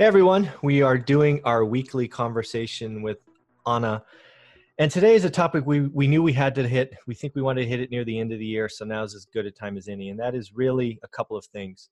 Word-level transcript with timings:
Hey 0.00 0.06
everyone, 0.06 0.50
we 0.62 0.80
are 0.80 0.96
doing 0.96 1.42
our 1.44 1.62
weekly 1.62 2.08
conversation 2.08 3.02
with 3.02 3.18
Anna. 3.66 4.02
And 4.78 4.90
today 4.90 5.14
is 5.14 5.26
a 5.26 5.30
topic 5.30 5.66
we, 5.66 5.88
we 5.88 6.08
knew 6.08 6.22
we 6.22 6.32
had 6.32 6.54
to 6.54 6.66
hit. 6.66 6.94
We 7.06 7.14
think 7.14 7.34
we 7.34 7.42
wanted 7.42 7.64
to 7.64 7.68
hit 7.68 7.80
it 7.80 7.90
near 7.90 8.02
the 8.02 8.18
end 8.18 8.32
of 8.32 8.38
the 8.38 8.46
year, 8.46 8.66
so 8.70 8.86
now 8.86 9.02
is 9.02 9.14
as 9.14 9.26
good 9.26 9.44
a 9.44 9.50
time 9.50 9.76
as 9.76 9.88
any. 9.88 10.08
And 10.08 10.18
that 10.18 10.34
is 10.34 10.54
really 10.54 10.98
a 11.02 11.08
couple 11.08 11.36
of 11.36 11.44
things. 11.44 11.90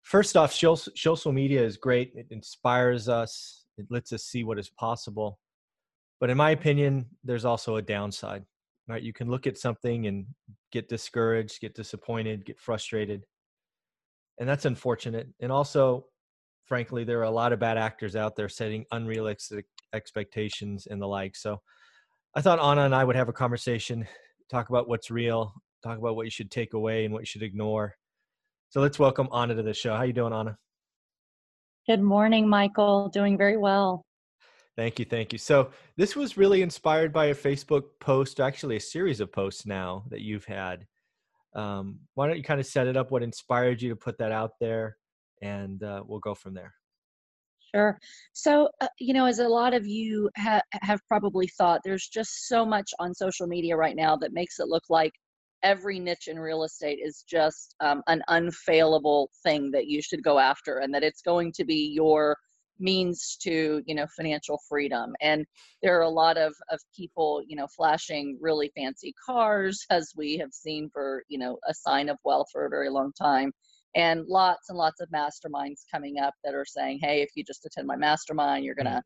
First 0.00 0.34
off, 0.34 0.50
social 0.54 1.32
media 1.32 1.62
is 1.62 1.76
great. 1.76 2.10
It 2.14 2.28
inspires 2.30 3.06
us, 3.06 3.66
it 3.76 3.84
lets 3.90 4.14
us 4.14 4.24
see 4.24 4.42
what 4.42 4.58
is 4.58 4.70
possible. 4.70 5.38
But 6.20 6.30
in 6.30 6.38
my 6.38 6.52
opinion, 6.52 7.04
there's 7.22 7.44
also 7.44 7.76
a 7.76 7.82
downside, 7.82 8.46
right? 8.88 9.02
You 9.02 9.12
can 9.12 9.30
look 9.30 9.46
at 9.46 9.58
something 9.58 10.06
and 10.06 10.24
get 10.72 10.88
discouraged, 10.88 11.60
get 11.60 11.74
disappointed, 11.74 12.46
get 12.46 12.58
frustrated. 12.58 13.26
And 14.38 14.48
that's 14.48 14.64
unfortunate. 14.64 15.28
And 15.40 15.52
also, 15.52 16.06
frankly, 16.70 17.02
there 17.02 17.18
are 17.18 17.24
a 17.24 17.30
lot 17.30 17.52
of 17.52 17.58
bad 17.58 17.76
actors 17.76 18.14
out 18.14 18.36
there 18.36 18.48
setting 18.48 18.84
unrealistic 18.92 19.66
expectations 19.92 20.86
and 20.88 21.02
the 21.02 21.06
like. 21.06 21.34
So 21.34 21.60
I 22.36 22.40
thought 22.42 22.60
Anna 22.60 22.82
and 22.82 22.94
I 22.94 23.02
would 23.02 23.16
have 23.16 23.28
a 23.28 23.32
conversation, 23.32 24.06
talk 24.48 24.68
about 24.68 24.88
what's 24.88 25.10
real, 25.10 25.52
talk 25.82 25.98
about 25.98 26.14
what 26.14 26.26
you 26.26 26.30
should 26.30 26.48
take 26.48 26.74
away 26.74 27.04
and 27.04 27.12
what 27.12 27.22
you 27.22 27.26
should 27.26 27.42
ignore. 27.42 27.96
So 28.68 28.80
let's 28.80 29.00
welcome 29.00 29.28
Anna 29.34 29.56
to 29.56 29.64
the 29.64 29.74
show. 29.74 29.96
How 29.96 30.04
you 30.04 30.12
doing, 30.12 30.32
Anna? 30.32 30.56
Good 31.88 32.02
morning, 32.02 32.48
Michael. 32.48 33.08
Doing 33.08 33.36
very 33.36 33.56
well. 33.56 34.04
Thank 34.76 35.00
you, 35.00 35.04
thank 35.04 35.32
you. 35.32 35.40
So 35.40 35.72
this 35.96 36.14
was 36.14 36.36
really 36.36 36.62
inspired 36.62 37.12
by 37.12 37.26
a 37.26 37.34
Facebook 37.34 37.82
post, 37.98 38.38
actually 38.38 38.76
a 38.76 38.80
series 38.80 39.18
of 39.18 39.32
posts 39.32 39.66
now 39.66 40.04
that 40.10 40.20
you've 40.20 40.44
had. 40.44 40.86
Um, 41.52 41.98
why 42.14 42.28
don't 42.28 42.36
you 42.36 42.44
kind 42.44 42.60
of 42.60 42.66
set 42.66 42.86
it 42.86 42.96
up? 42.96 43.10
What 43.10 43.24
inspired 43.24 43.82
you 43.82 43.88
to 43.88 43.96
put 43.96 44.18
that 44.18 44.30
out 44.30 44.52
there, 44.60 44.98
and 45.40 45.82
uh, 45.82 46.02
we'll 46.06 46.20
go 46.20 46.34
from 46.34 46.54
there. 46.54 46.74
Sure. 47.74 47.98
So, 48.32 48.68
uh, 48.80 48.88
you 48.98 49.14
know, 49.14 49.26
as 49.26 49.38
a 49.38 49.48
lot 49.48 49.74
of 49.74 49.86
you 49.86 50.28
ha- 50.36 50.62
have 50.82 51.00
probably 51.06 51.46
thought, 51.46 51.82
there's 51.84 52.08
just 52.08 52.48
so 52.48 52.66
much 52.66 52.90
on 52.98 53.14
social 53.14 53.46
media 53.46 53.76
right 53.76 53.94
now 53.94 54.16
that 54.16 54.32
makes 54.32 54.58
it 54.58 54.66
look 54.68 54.84
like 54.88 55.12
every 55.62 55.98
niche 55.98 56.26
in 56.26 56.38
real 56.38 56.64
estate 56.64 56.98
is 57.02 57.22
just 57.28 57.76
um, 57.80 58.02
an 58.08 58.22
unfailable 58.28 59.28
thing 59.42 59.70
that 59.70 59.86
you 59.86 60.02
should 60.02 60.22
go 60.22 60.38
after 60.38 60.78
and 60.78 60.92
that 60.94 61.04
it's 61.04 61.22
going 61.22 61.52
to 61.52 61.64
be 61.64 61.92
your 61.94 62.36
means 62.80 63.36
to 63.36 63.82
you 63.84 63.94
know 63.94 64.06
financial 64.16 64.58
freedom 64.66 65.12
and 65.20 65.44
there 65.82 65.98
are 65.98 66.04
a 66.04 66.08
lot 66.08 66.38
of 66.38 66.54
of 66.70 66.80
people 66.96 67.42
you 67.46 67.54
know 67.54 67.66
flashing 67.76 68.38
really 68.40 68.72
fancy 68.74 69.14
cars 69.22 69.84
as 69.90 70.12
we 70.16 70.38
have 70.38 70.50
seen 70.50 70.88
for 70.90 71.22
you 71.28 71.38
know 71.38 71.58
a 71.68 71.74
sign 71.74 72.08
of 72.08 72.16
wealth 72.24 72.48
for 72.50 72.64
a 72.64 72.70
very 72.70 72.88
long 72.88 73.12
time 73.12 73.52
and 73.94 74.24
lots 74.26 74.68
and 74.68 74.78
lots 74.78 75.00
of 75.00 75.08
masterminds 75.10 75.80
coming 75.92 76.18
up 76.18 76.34
that 76.44 76.54
are 76.54 76.64
saying 76.64 76.98
hey 77.02 77.22
if 77.22 77.30
you 77.34 77.44
just 77.44 77.64
attend 77.66 77.86
my 77.86 77.96
mastermind 77.96 78.64
you're 78.64 78.74
gonna 78.74 79.02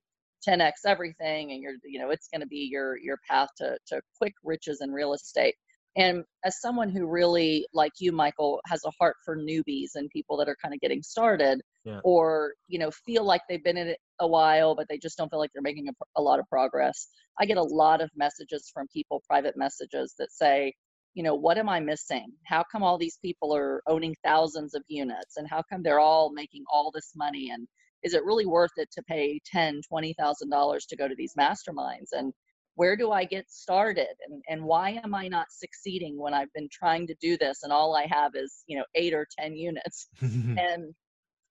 10x 0.46 0.58
mm. 0.58 0.70
everything 0.86 1.52
and 1.52 1.62
you're 1.62 1.74
you 1.84 1.98
know 1.98 2.10
it's 2.10 2.28
going 2.28 2.40
to 2.40 2.46
be 2.46 2.68
your 2.70 2.98
your 2.98 3.18
path 3.28 3.48
to 3.56 3.76
to 3.86 4.00
quick 4.18 4.34
riches 4.42 4.80
in 4.80 4.90
real 4.90 5.14
estate 5.14 5.54
and 5.96 6.24
as 6.44 6.60
someone 6.60 6.90
who 6.90 7.06
really 7.06 7.66
like 7.72 7.92
you 7.98 8.12
michael 8.12 8.60
has 8.66 8.82
a 8.84 8.90
heart 8.98 9.16
for 9.24 9.36
newbies 9.36 9.90
and 9.94 10.10
people 10.10 10.36
that 10.36 10.48
are 10.48 10.56
kind 10.62 10.74
of 10.74 10.80
getting 10.80 11.02
started 11.02 11.60
yeah. 11.84 12.00
or 12.04 12.54
you 12.68 12.78
know 12.78 12.90
feel 12.90 13.24
like 13.24 13.40
they've 13.48 13.64
been 13.64 13.76
in 13.76 13.88
it 13.88 13.98
a 14.20 14.26
while 14.26 14.74
but 14.74 14.86
they 14.88 14.98
just 14.98 15.16
don't 15.16 15.30
feel 15.30 15.38
like 15.38 15.50
they're 15.52 15.62
making 15.62 15.88
a, 15.88 15.92
a 16.16 16.22
lot 16.22 16.38
of 16.38 16.46
progress 16.48 17.08
i 17.40 17.46
get 17.46 17.56
a 17.56 17.62
lot 17.62 18.00
of 18.00 18.10
messages 18.16 18.70
from 18.72 18.86
people 18.92 19.22
private 19.28 19.56
messages 19.56 20.14
that 20.18 20.30
say 20.32 20.72
you 21.14 21.22
know 21.22 21.34
what 21.34 21.58
am 21.58 21.68
i 21.68 21.80
missing? 21.80 22.26
How 22.44 22.64
come 22.70 22.82
all 22.82 22.98
these 22.98 23.18
people 23.22 23.54
are 23.54 23.82
owning 23.86 24.14
thousands 24.24 24.74
of 24.74 24.82
units? 24.88 25.36
And 25.36 25.48
how 25.48 25.62
come 25.70 25.82
they're 25.82 26.00
all 26.00 26.32
making 26.32 26.64
all 26.72 26.90
this 26.92 27.12
money? 27.16 27.50
And 27.50 27.66
is 28.02 28.14
it 28.14 28.24
really 28.24 28.46
worth 28.46 28.72
it 28.76 28.90
to 28.92 29.02
pay 29.04 29.40
ten 29.46 29.80
twenty 29.88 30.14
thousand 30.18 30.50
dollars 30.50 30.86
to 30.86 30.96
go 30.96 31.08
to 31.08 31.14
these 31.14 31.34
masterminds? 31.38 32.10
And 32.12 32.32
where 32.76 32.96
do 32.96 33.12
i 33.12 33.24
get 33.24 33.48
started? 33.48 34.08
And, 34.28 34.42
and 34.48 34.64
why 34.64 35.00
am 35.04 35.14
i 35.14 35.28
not 35.28 35.46
succeeding 35.50 36.18
when 36.18 36.34
i've 36.34 36.52
been 36.52 36.68
trying 36.72 37.06
to 37.06 37.14
do 37.20 37.38
this 37.38 37.62
and 37.62 37.72
all 37.72 37.96
i 37.96 38.06
have 38.06 38.32
is 38.34 38.64
you 38.66 38.76
know 38.76 38.84
eight 38.94 39.14
or 39.14 39.26
ten 39.38 39.54
units? 39.56 40.08
And 40.22 40.94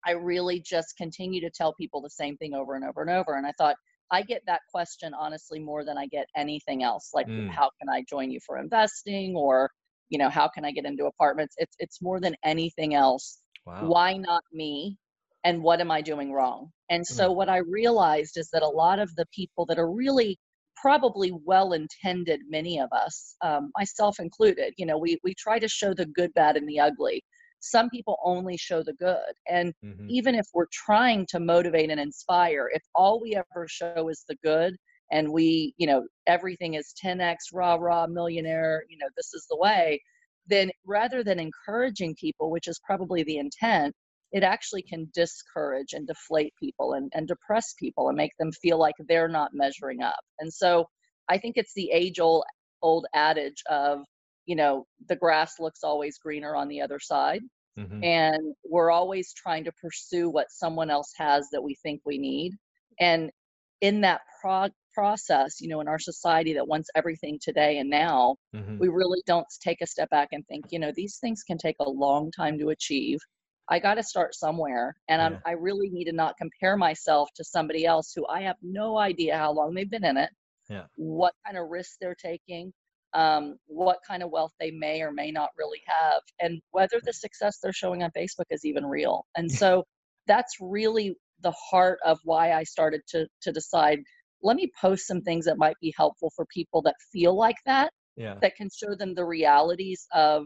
i 0.06 0.12
really 0.12 0.60
just 0.60 0.98
continue 0.98 1.40
to 1.42 1.50
tell 1.50 1.74
people 1.76 2.02
the 2.02 2.10
same 2.10 2.36
thing 2.38 2.54
over 2.54 2.76
and 2.76 2.84
over 2.84 3.02
and 3.02 3.10
over. 3.10 3.36
And 3.38 3.48
i 3.48 3.54
thought 3.58 3.78
I 4.12 4.22
get 4.22 4.42
that 4.48 4.62
question 4.72 5.14
honestly 5.14 5.60
more 5.60 5.84
than 5.84 5.98
I 5.98 6.08
get 6.08 6.28
anything 6.36 6.84
else. 6.84 7.12
Like, 7.14 7.28
mm. 7.28 7.50
how 7.50 7.70
can 7.80 7.90
I 7.90 8.04
join 8.10 8.32
you 8.32 8.40
for 8.46 8.58
investing, 8.58 9.36
or 9.36 9.70
you 10.10 10.18
know, 10.18 10.30
how 10.30 10.48
can 10.48 10.66
I 10.66 10.72
get 10.72 10.86
into 10.86 11.06
apartments? 11.06 11.56
It's 11.58 11.76
it's 11.80 12.02
more 12.02 12.20
than 12.20 12.36
anything 12.44 12.94
else. 12.94 13.40
Wow. 13.66 13.86
Why 13.86 14.18
not 14.18 14.44
me? 14.52 14.98
And 15.46 15.62
what 15.62 15.82
am 15.82 15.92
I 15.92 16.02
doing 16.02 16.32
wrong? 16.32 16.70
And 16.90 17.06
so 17.06 17.30
mm. 17.30 17.36
what 17.36 17.50
I 17.50 17.58
realized 17.58 18.38
is 18.38 18.50
that 18.54 18.62
a 18.64 18.68
lot 18.68 19.00
of 19.00 19.14
the 19.16 19.26
people 19.34 19.66
that 19.66 19.80
are 19.80 19.92
really 19.92 20.38
probably 20.78 21.32
well 21.46 21.74
intended, 21.74 22.42
many 22.50 22.80
of 22.80 22.90
us, 22.92 23.36
um, 23.42 23.72
myself 23.78 24.20
included, 24.20 24.74
you 24.78 24.86
know, 24.86 24.98
we 24.98 25.18
we 25.24 25.34
try 25.34 25.60
to 25.60 25.68
show 25.68 25.94
the 25.94 26.06
good, 26.06 26.34
bad, 26.34 26.58
and 26.58 26.68
the 26.68 26.80
ugly 26.80 27.24
some 27.64 27.90
people 27.90 28.18
only 28.26 28.58
show 28.58 28.84
the 28.84 28.94
good 28.94 29.34
and 29.48 29.74
mm-hmm. 29.84 30.08
even 30.10 30.36
if 30.36 30.46
we're 30.54 30.68
trying 30.72 31.26
to 31.26 31.40
motivate 31.40 31.90
and 31.90 32.00
inspire 32.00 32.70
if 32.74 32.84
all 32.94 33.22
we 33.22 33.36
ever 33.36 33.66
show 33.70 34.10
is 34.10 34.26
the 34.28 34.36
good 34.44 34.76
and 35.12 35.32
we 35.32 35.74
you 35.78 35.88
know 35.88 36.06
everything 36.28 36.74
is 36.74 36.94
10x 37.04 37.36
rah 37.54 37.76
rah 37.76 38.06
millionaire 38.06 38.84
you 38.90 38.98
know 38.98 39.08
this 39.16 39.34
is 39.34 39.46
the 39.50 39.56
way 39.56 39.98
then 40.46 40.70
rather 40.86 41.24
than 41.24 41.40
encouraging 41.40 42.14
people 42.20 42.52
which 42.52 42.68
is 42.68 42.82
probably 42.86 43.24
the 43.24 43.38
intent 43.38 43.96
it 44.34 44.44
actually 44.44 44.82
can 44.82 45.10
discourage 45.14 45.94
and 45.94 46.08
deflate 46.08 46.52
people 46.60 46.94
and, 46.94 47.12
and 47.14 47.28
depress 47.28 47.76
people 47.80 48.10
and 48.10 48.18
make 48.18 48.36
them 48.40 48.52
feel 48.52 48.78
like 48.78 48.96
they're 49.08 49.30
not 49.30 49.52
measuring 49.54 50.02
up 50.02 50.20
and 50.40 50.52
so 50.54 50.86
i 51.30 51.38
think 51.38 51.56
it's 51.56 51.74
the 51.76 51.90
age 51.92 52.20
old 52.20 52.44
old 52.82 53.06
adage 53.16 53.64
of 53.70 54.00
you 54.46 54.56
know 54.56 54.86
the 55.08 55.16
grass 55.16 55.60
looks 55.60 55.84
always 55.84 56.18
greener 56.18 56.56
on 56.56 56.68
the 56.68 56.82
other 56.82 57.00
side 57.00 57.42
mm-hmm. 57.78 58.04
and 58.04 58.56
we're 58.64 58.92
always 58.92 59.34
trying 59.34 59.64
to 59.64 59.72
pursue 59.82 60.30
what 60.30 60.48
someone 60.50 60.90
else 60.90 61.12
has 61.18 61.48
that 61.52 61.62
we 61.62 61.76
think 61.84 62.02
we 62.06 62.18
need 62.18 62.54
and 63.00 63.32
in 63.82 64.02
that 64.02 64.22
pro- 64.42 64.70
process 64.94 65.60
you 65.60 65.68
know 65.68 65.82
in 65.82 65.88
our 65.88 66.00
society 66.00 66.54
that 66.54 66.68
wants 66.68 66.90
everything 66.96 67.40
today 67.42 67.80
and 67.80 67.90
now 67.90 68.36
mm-hmm. 68.56 68.78
we 68.78 68.88
really 68.88 69.22
don't 69.26 69.48
take 69.62 69.82
a 69.82 69.88
step 69.88 70.10
back 70.10 70.30
and 70.32 70.46
think 70.48 70.66
you 70.70 70.80
know 70.80 70.92
these 70.96 71.18
things 71.20 71.44
can 71.44 71.58
take 71.58 71.76
a 71.80 71.90
long 71.90 72.32
time 72.32 72.58
to 72.60 72.70
achieve 72.70 73.20
I 73.70 73.80
got 73.80 73.96
to 73.96 74.04
start 74.04 74.36
somewhere. 74.36 74.96
And 75.08 75.20
Yeah. 75.20 75.26
I'm, 75.26 75.42
I 75.46 75.52
really 75.52 75.90
need 75.90 76.06
to 76.06 76.12
not 76.12 76.38
compare 76.38 76.78
myself 76.78 77.30
to 77.36 77.44
somebody 77.44 77.86
else 77.86 78.14
who 78.14 78.26
I 78.28 78.42
have 78.42 78.58
no 78.62 78.98
idea 78.98 79.38
how 79.38 79.52
long 79.52 79.74
they've 79.74 79.90
been 79.90 80.04
in 80.04 80.18
it, 80.18 80.32
Yeah. 80.70 80.86
what 80.96 81.34
kind 81.46 81.58
of 81.58 81.70
risks 81.70 81.98
they're 82.00 82.16
taking, 82.16 82.74
um, 83.14 83.58
what 83.68 84.00
kind 84.08 84.24
of 84.24 84.32
wealth 84.32 84.54
they 84.60 84.72
may 84.72 85.02
or 85.02 85.12
may 85.12 85.32
not 85.32 85.50
really 85.58 85.82
have, 85.86 86.22
and 86.40 86.62
whether 86.72 87.00
the 87.04 87.14
success 87.14 87.60
they're 87.62 87.74
showing 87.74 88.04
on 88.04 88.12
Facebook 88.12 88.46
is 88.50 88.66
even 88.66 88.86
real. 88.86 89.26
And 89.36 89.52
so 89.52 89.84
that's 90.28 90.54
really 90.60 91.16
the 91.42 91.54
heart 91.70 92.00
of 92.06 92.20
why 92.24 92.54
I 92.54 92.64
started 92.64 93.02
to 93.10 93.28
to 93.42 93.52
decide. 93.52 94.00
Let 94.42 94.58
me 94.58 94.70
post 94.80 95.08
some 95.08 95.22
things 95.22 95.46
that 95.46 95.58
might 95.58 95.78
be 95.82 95.94
helpful 95.96 96.32
for 96.36 96.46
people 96.48 96.82
that 96.84 96.96
feel 97.12 97.36
like 97.36 97.56
that, 97.66 97.92
Yeah. 98.18 98.36
that 98.42 98.56
can 98.56 98.70
show 98.70 98.94
them 98.96 99.14
the 99.16 99.26
realities 99.26 100.06
of 100.14 100.46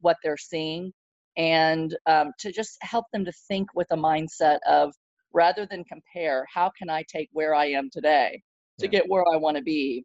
what 0.00 0.16
they're 0.22 0.36
seeing, 0.36 0.92
and 1.36 1.96
um, 2.06 2.32
to 2.40 2.52
just 2.52 2.76
help 2.82 3.06
them 3.12 3.24
to 3.24 3.32
think 3.48 3.68
with 3.74 3.86
a 3.90 3.96
mindset 3.96 4.58
of 4.66 4.94
rather 5.32 5.66
than 5.66 5.84
compare, 5.84 6.46
how 6.52 6.70
can 6.78 6.88
I 6.88 7.02
take 7.08 7.28
where 7.32 7.54
I 7.54 7.66
am 7.66 7.90
today 7.92 8.42
to 8.78 8.86
Yeah. 8.86 8.92
get 8.92 9.08
where 9.08 9.24
I 9.32 9.36
want 9.36 9.56
to 9.56 9.62
be, 9.62 10.04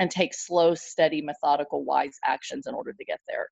and 0.00 0.10
take 0.10 0.34
slow, 0.34 0.74
steady, 0.74 1.22
methodical, 1.22 1.84
wise 1.84 2.18
actions 2.24 2.66
in 2.66 2.74
order 2.74 2.92
to 2.92 3.04
get 3.04 3.20
there. 3.28 3.48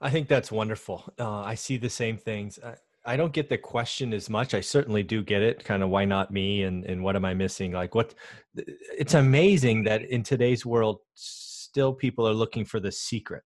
I 0.00 0.10
think 0.10 0.28
that's 0.28 0.52
wonderful. 0.52 1.10
Uh, 1.18 1.40
I 1.40 1.54
see 1.54 1.76
the 1.78 1.88
same 1.88 2.18
things. 2.18 2.58
I, 2.62 2.74
I 3.04 3.16
don't 3.16 3.32
get 3.32 3.48
the 3.48 3.56
question 3.56 4.12
as 4.12 4.28
much. 4.28 4.52
I 4.52 4.60
certainly 4.60 5.02
do 5.02 5.22
get 5.22 5.40
it. 5.40 5.64
Kind 5.64 5.82
of 5.82 5.88
why 5.88 6.04
not 6.04 6.30
me? 6.30 6.64
And 6.64 6.84
and 6.84 7.02
what 7.02 7.16
am 7.16 7.24
I 7.24 7.34
missing? 7.34 7.72
Like 7.72 7.94
what? 7.94 8.14
It's 8.56 9.14
amazing 9.14 9.84
that 9.84 10.02
in 10.02 10.22
today's 10.22 10.66
world, 10.66 10.98
still 11.14 11.94
people 11.94 12.28
are 12.28 12.34
looking 12.34 12.64
for 12.64 12.80
the 12.80 12.92
secret. 12.92 13.44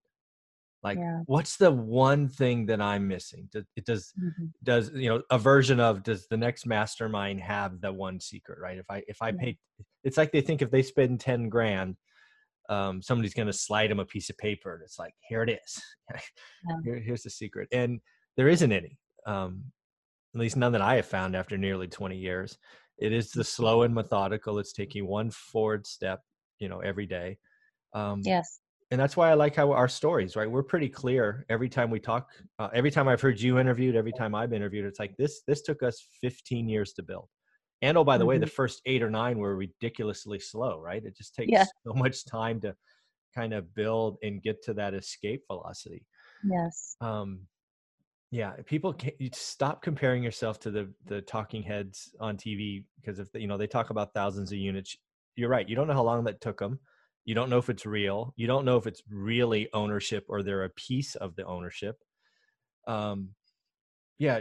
Like, 0.82 1.00
Yeah. 1.00 1.22
what's 1.26 1.56
the 1.56 1.70
one 1.70 2.28
thing 2.28 2.66
that 2.66 2.80
I'm 2.80 3.08
missing? 3.08 3.48
Does 3.52 3.64
it 3.76 3.84
does 3.86 4.14
does 4.64 4.90
you 4.92 5.08
know 5.08 5.22
a 5.30 5.38
version 5.38 5.80
of 5.80 6.02
does 6.02 6.26
the 6.28 6.36
next 6.36 6.66
mastermind 6.66 7.40
have 7.40 7.80
the 7.80 7.92
one 7.92 8.20
secret? 8.20 8.58
Right? 8.60 8.78
If 8.78 8.86
I 8.90 9.04
if 9.08 9.22
I 9.22 9.32
Yeah. 9.32 9.38
pay, 9.38 9.58
it's 10.04 10.16
like 10.16 10.32
they 10.32 10.40
think 10.42 10.62
if 10.62 10.70
they 10.70 10.82
spend 10.82 11.20
ten 11.20 11.48
grand, 11.48 11.96
um, 12.68 13.02
somebody's 13.02 13.34
going 13.34 13.46
to 13.48 13.52
slide 13.52 13.90
them 13.90 14.00
a 14.00 14.06
piece 14.06 14.30
of 14.30 14.38
paper 14.38 14.74
and 14.74 14.82
it's 14.82 14.98
like 14.98 15.14
here 15.28 15.42
it 15.42 15.50
is 15.50 15.82
Here, 16.84 16.98
here's 17.00 17.22
the 17.22 17.30
secret 17.30 17.68
and 17.72 18.00
there 18.36 18.48
isn't 18.48 18.72
any 18.72 18.98
um, 19.26 19.72
at 20.34 20.40
least 20.40 20.56
none 20.56 20.72
that 20.72 20.82
i 20.82 20.96
have 20.96 21.06
found 21.06 21.36
after 21.36 21.58
nearly 21.58 21.88
20 21.88 22.16
years 22.16 22.58
it 22.98 23.12
is 23.12 23.30
the 23.32 23.44
slow 23.44 23.82
and 23.82 23.94
methodical 23.94 24.58
it's 24.58 24.72
taking 24.72 25.06
one 25.06 25.30
forward 25.30 25.86
step 25.86 26.22
you 26.58 26.68
know 26.68 26.80
every 26.80 27.06
day 27.06 27.38
um, 27.94 28.22
Yes. 28.24 28.61
And 28.92 29.00
that's 29.00 29.16
why 29.16 29.30
i 29.30 29.34
like 29.34 29.56
how 29.56 29.72
our 29.72 29.88
stories 29.88 30.36
right? 30.36 30.48
We're 30.50 30.62
pretty 30.62 30.88
clear 30.88 31.44
every 31.48 31.68
time 31.68 31.90
we 31.90 31.98
talk 31.98 32.30
uh, 32.60 32.68
every 32.74 32.90
time 32.92 33.08
i've 33.08 33.20
heard 33.20 33.40
you 33.40 33.58
interviewed 33.58 33.96
every 33.96 34.12
time 34.12 34.34
i've 34.34 34.52
interviewed 34.52 34.84
it's 34.84 35.00
like 35.00 35.16
this 35.16 35.42
this 35.48 35.62
took 35.62 35.82
us 35.82 36.06
15 36.20 36.68
years 36.68 36.92
to 36.94 37.02
build. 37.02 37.28
And 37.80 37.98
oh 37.98 38.04
by 38.04 38.18
the 38.18 38.26
way 38.26 38.38
the 38.38 38.46
first 38.46 38.82
eight 38.86 39.02
or 39.02 39.10
nine 39.10 39.38
were 39.38 39.56
ridiculously 39.56 40.38
slow 40.38 40.78
right? 40.80 41.04
It 41.04 41.16
just 41.16 41.34
takes 41.34 41.50
Yeah. 41.50 41.64
so 41.86 41.94
much 41.94 42.24
time 42.26 42.60
to 42.60 42.76
kind 43.34 43.54
of 43.54 43.74
build 43.74 44.18
and 44.22 44.42
get 44.42 44.62
to 44.64 44.74
that 44.74 44.94
escape 44.94 45.44
velocity. 45.48 46.06
Yes. 46.44 46.96
um 47.00 47.48
yeah 48.30 48.52
people 48.66 48.92
can 48.92 49.12
you 49.18 49.30
stop 49.32 49.82
comparing 49.82 50.22
yourself 50.22 50.58
to 50.60 50.70
the 50.70 50.92
the 51.06 51.20
talking 51.22 51.62
heads 51.62 52.14
on 52.20 52.36
tv 52.36 52.84
because 52.96 53.18
if 53.18 53.28
you 53.34 53.46
know 53.46 53.58
they 53.58 53.66
talk 53.66 53.90
about 53.90 54.14
thousands 54.14 54.52
of 54.52 54.58
units 54.58 54.96
you're 55.36 55.50
right 55.50 55.68
you 55.68 55.76
don't 55.76 55.86
know 55.86 55.94
how 55.94 56.02
long 56.02 56.24
that 56.24 56.40
took 56.40 56.58
them 56.58 56.78
you 57.24 57.34
don't 57.34 57.50
know 57.50 57.58
if 57.58 57.68
it's 57.68 57.86
real 57.86 58.32
you 58.36 58.46
don't 58.46 58.64
know 58.64 58.76
if 58.76 58.86
it's 58.86 59.02
really 59.10 59.68
ownership 59.72 60.24
or 60.28 60.42
they're 60.42 60.64
a 60.64 60.70
piece 60.70 61.14
of 61.16 61.34
the 61.36 61.44
ownership 61.44 61.96
um 62.86 63.28
yeah 64.18 64.40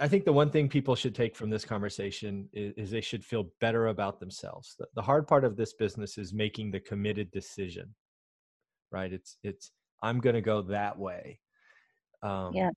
I 0.00 0.08
think 0.08 0.24
the 0.24 0.32
one 0.32 0.50
thing 0.50 0.68
people 0.68 0.94
should 0.94 1.14
take 1.14 1.36
from 1.36 1.50
this 1.50 1.64
conversation 1.64 2.48
is, 2.52 2.74
is 2.76 2.90
they 2.90 3.00
should 3.00 3.24
feel 3.24 3.50
better 3.60 3.88
about 3.88 4.20
themselves 4.20 4.74
the, 4.78 4.86
the 4.94 5.02
hard 5.02 5.26
part 5.26 5.44
of 5.44 5.56
this 5.56 5.72
business 5.74 6.18
is 6.18 6.32
making 6.32 6.70
the 6.70 6.80
committed 6.80 7.30
decision 7.30 7.94
right 8.90 9.12
it's 9.12 9.38
it's 9.42 9.72
i'm 10.02 10.20
going 10.20 10.34
to 10.34 10.42
go 10.42 10.62
that 10.62 10.98
way 10.98 11.40
um 12.22 12.52
Yes. 12.54 12.74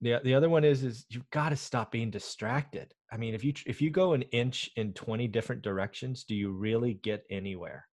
the 0.00 0.20
the 0.24 0.34
other 0.34 0.48
one 0.48 0.64
is 0.64 0.84
is 0.84 1.06
you've 1.08 1.30
got 1.30 1.50
to 1.50 1.56
stop 1.56 1.90
being 1.90 2.10
distracted. 2.10 2.92
I 3.10 3.16
mean, 3.16 3.34
if 3.34 3.44
you 3.44 3.52
if 3.66 3.80
you 3.80 3.90
go 3.90 4.12
an 4.12 4.22
inch 4.22 4.70
in 4.76 4.92
20 4.92 5.28
different 5.28 5.62
directions, 5.62 6.24
do 6.24 6.34
you 6.34 6.50
really 6.50 6.94
get 6.94 7.24
anywhere? 7.30 7.86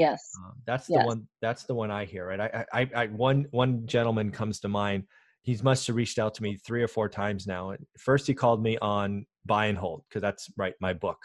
Yes. 0.00 0.32
Um, 0.38 0.54
that's 0.64 0.90
the 0.90 0.98
Yes. 0.98 1.06
one 1.06 1.28
that's 1.40 1.64
the 1.64 1.74
one 1.74 1.90
I 1.90 2.04
hear, 2.04 2.28
right? 2.28 2.40
I, 2.40 2.66
I 2.72 2.90
I 2.94 3.06
one 3.08 3.46
one 3.50 3.86
gentleman 3.86 4.30
comes 4.30 4.60
to 4.60 4.68
mind. 4.68 5.04
He's 5.42 5.62
must 5.62 5.86
have 5.88 5.96
reached 5.96 6.18
out 6.18 6.34
to 6.34 6.42
me 6.42 6.56
three 6.56 6.82
or 6.82 6.88
four 6.88 7.08
times 7.08 7.46
now. 7.46 7.74
First 7.98 8.26
he 8.26 8.34
called 8.34 8.62
me 8.62 8.78
on 8.78 9.26
buy 9.44 9.66
and 9.66 9.78
hold 9.78 10.04
because 10.08 10.22
that's 10.22 10.48
right 10.56 10.74
my 10.80 10.92
book. 10.92 11.18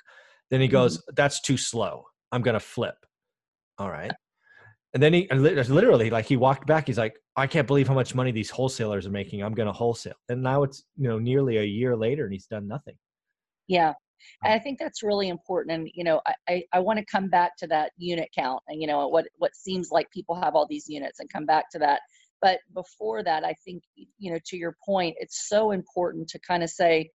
Then 0.50 0.62
he 0.62 0.68
Mhm. 0.68 0.72
goes, 0.72 1.04
"That's 1.16 1.42
too 1.42 1.58
slow. 1.58 2.06
I'm 2.32 2.42
going 2.42 2.54
to 2.56 2.60
flip." 2.60 3.06
All 3.80 3.92
right. 3.92 4.16
And 4.94 5.04
then 5.04 5.14
he 5.14 5.28
literally 5.30 6.10
like 6.10 6.26
he 6.26 6.38
walked 6.38 6.68
back. 6.68 6.88
He's 6.88 6.98
like, 6.98 7.20
"I 7.36 7.48
can't 7.48 7.68
believe 7.68 7.88
how 7.88 7.96
much 7.96 8.16
money 8.16 8.32
these 8.32 8.50
wholesalers 8.50 9.06
are 9.08 9.12
making. 9.12 9.44
I'm 9.44 9.54
going 9.54 9.68
to 9.68 9.74
wholesale." 9.74 10.16
And 10.30 10.44
now 10.44 10.64
it's 10.64 10.86
you 10.98 11.10
know 11.10 11.20
nearly 11.20 11.58
a 11.58 11.64
year 11.64 11.96
later, 11.98 12.26
and 12.26 12.34
he's 12.34 12.48
done 12.48 12.68
nothing. 12.68 12.98
Yeah. 13.68 13.96
And 14.44 14.54
I 14.54 14.60
think 14.60 14.80
that's 14.80 15.04
really 15.04 15.30
important. 15.30 15.78
And, 15.78 15.90
you 15.94 16.04
know, 16.04 16.22
I, 16.26 16.34
I, 16.48 16.64
I 16.74 16.80
want 16.80 17.00
to 17.00 17.06
come 17.06 17.30
back 17.30 17.58
to 17.58 17.68
that 17.68 17.92
unit 17.98 18.30
count 18.36 18.62
and, 18.68 18.82
you 18.82 18.88
know, 18.88 19.08
what, 19.08 19.26
what 19.38 19.56
seems 19.56 19.92
like 19.92 20.10
people 20.12 20.36
have 20.36 20.56
all 20.56 20.68
these 20.68 20.88
units 20.88 21.20
and 21.20 21.30
come 21.32 21.46
back 21.46 21.70
to 21.72 21.80
that. 21.80 22.02
But 22.42 22.60
before 22.74 23.24
that, 23.24 23.44
I 23.44 23.56
think, 23.66 23.84
you 23.96 24.32
know, 24.32 24.40
to 24.46 24.58
your 24.58 24.76
point, 24.86 25.16
it's 25.20 25.48
so 25.48 25.72
important 25.72 26.28
to 26.30 26.40
kind 26.40 26.64
of 26.64 26.70
say, 26.70 27.10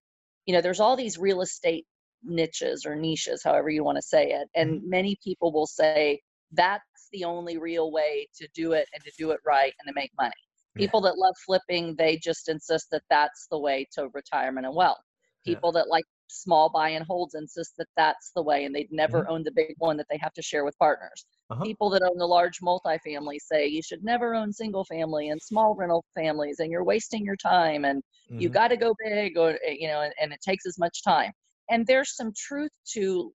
you 0.45 0.53
know, 0.53 0.61
there's 0.61 0.79
all 0.79 0.95
these 0.95 1.17
real 1.17 1.41
estate 1.41 1.85
niches 2.23 2.85
or 2.85 2.95
niches, 2.95 3.41
however 3.43 3.69
you 3.69 3.83
want 3.83 3.97
to 3.97 4.01
say 4.01 4.31
it. 4.31 4.47
And 4.55 4.79
mm-hmm. 4.79 4.89
many 4.89 5.17
people 5.23 5.51
will 5.51 5.67
say 5.67 6.21
that's 6.51 6.83
the 7.11 7.23
only 7.23 7.57
real 7.57 7.91
way 7.91 8.27
to 8.35 8.47
do 8.53 8.73
it 8.73 8.87
and 8.93 9.03
to 9.03 9.11
do 9.17 9.31
it 9.31 9.39
right 9.45 9.73
and 9.79 9.87
to 9.87 9.93
make 9.99 10.11
money. 10.19 10.33
Yeah. 10.75 10.85
People 10.85 11.01
that 11.01 11.17
love 11.17 11.35
flipping, 11.45 11.95
they 11.97 12.17
just 12.17 12.49
insist 12.49 12.87
that 12.91 13.03
that's 13.09 13.47
the 13.51 13.59
way 13.59 13.87
to 13.93 14.09
retirement 14.13 14.65
and 14.65 14.75
wealth. 14.75 14.97
Yeah. 15.43 15.55
People 15.55 15.71
that 15.73 15.87
like 15.87 16.05
small 16.31 16.69
buy 16.69 16.89
and 16.89 17.05
holds 17.05 17.35
insist 17.35 17.73
that 17.77 17.87
that's 17.95 18.31
the 18.35 18.43
way 18.43 18.65
and 18.65 18.73
they'd 18.75 18.91
never 18.91 19.27
own 19.29 19.43
the 19.43 19.51
big 19.51 19.75
one 19.79 19.97
that 19.97 20.07
they 20.09 20.17
have 20.17 20.33
to 20.33 20.41
share 20.41 20.65
with 20.65 20.77
partners. 20.79 21.25
Uh-huh. 21.49 21.67
People 21.67 21.89
that 21.91 22.01
own 22.03 22.17
the 22.17 22.25
large 22.27 22.59
multifamily 22.61 23.37
say 23.39 23.67
you 23.67 23.83
should 23.83 24.03
never 24.03 24.33
own 24.33 24.51
single 24.51 24.83
family 24.85 25.29
and 25.29 25.41
small 25.41 25.75
rental 25.75 26.03
families 26.15 26.59
and 26.59 26.71
you're 26.71 26.83
wasting 26.83 27.23
your 27.23 27.35
time 27.35 27.85
and 27.85 28.01
you 28.37 28.49
Mhm. 28.49 28.49
got 28.49 28.69
to 28.69 28.77
go 28.77 28.95
big 29.03 29.37
or 29.37 29.51
eh, 29.65 29.75
you 29.79 29.87
know 29.87 30.01
and, 30.01 30.13
and 30.19 30.33
it 30.33 30.39
takes 30.41 30.65
as 30.65 30.79
much 30.79 31.03
time. 31.03 31.31
And 31.69 31.85
there's 31.87 32.15
some 32.15 32.33
truth 32.35 32.71
to 32.93 33.33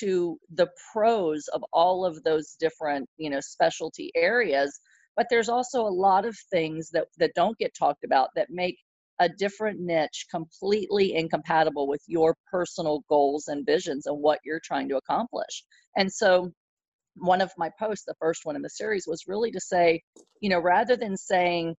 to 0.00 0.38
the 0.50 0.68
pros 0.92 1.46
of 1.48 1.62
all 1.72 2.04
of 2.04 2.22
those 2.24 2.54
different, 2.58 3.08
you 3.16 3.30
know, 3.30 3.40
specialty 3.40 4.10
areas, 4.14 4.78
but 5.16 5.26
there's 5.30 5.48
also 5.48 5.82
a 5.82 5.88
lot 5.88 6.24
of 6.24 6.36
things 6.50 6.90
that 6.90 7.08
that 7.18 7.32
don't 7.34 7.58
get 7.58 7.74
talked 7.74 8.04
about 8.04 8.30
that 8.34 8.50
make 8.50 8.78
a 9.20 9.28
different 9.28 9.80
niche 9.80 10.26
completely 10.30 11.14
incompatible 11.14 11.88
with 11.88 12.02
your 12.06 12.36
personal 12.50 13.02
goals 13.08 13.48
and 13.48 13.66
visions 13.66 14.06
and 14.06 14.18
what 14.18 14.40
you're 14.44 14.60
trying 14.64 14.88
to 14.88 14.96
accomplish. 14.96 15.64
And 15.96 16.12
so 16.12 16.52
one 17.16 17.40
of 17.40 17.50
my 17.58 17.70
posts, 17.78 18.04
the 18.06 18.14
first 18.20 18.44
one 18.44 18.56
in 18.56 18.62
the 18.62 18.70
series, 18.70 19.06
was 19.06 19.24
really 19.26 19.50
to 19.52 19.60
say, 19.60 20.02
you 20.40 20.50
know, 20.50 20.60
rather 20.60 20.96
than 20.96 21.16
saying, 21.16 21.74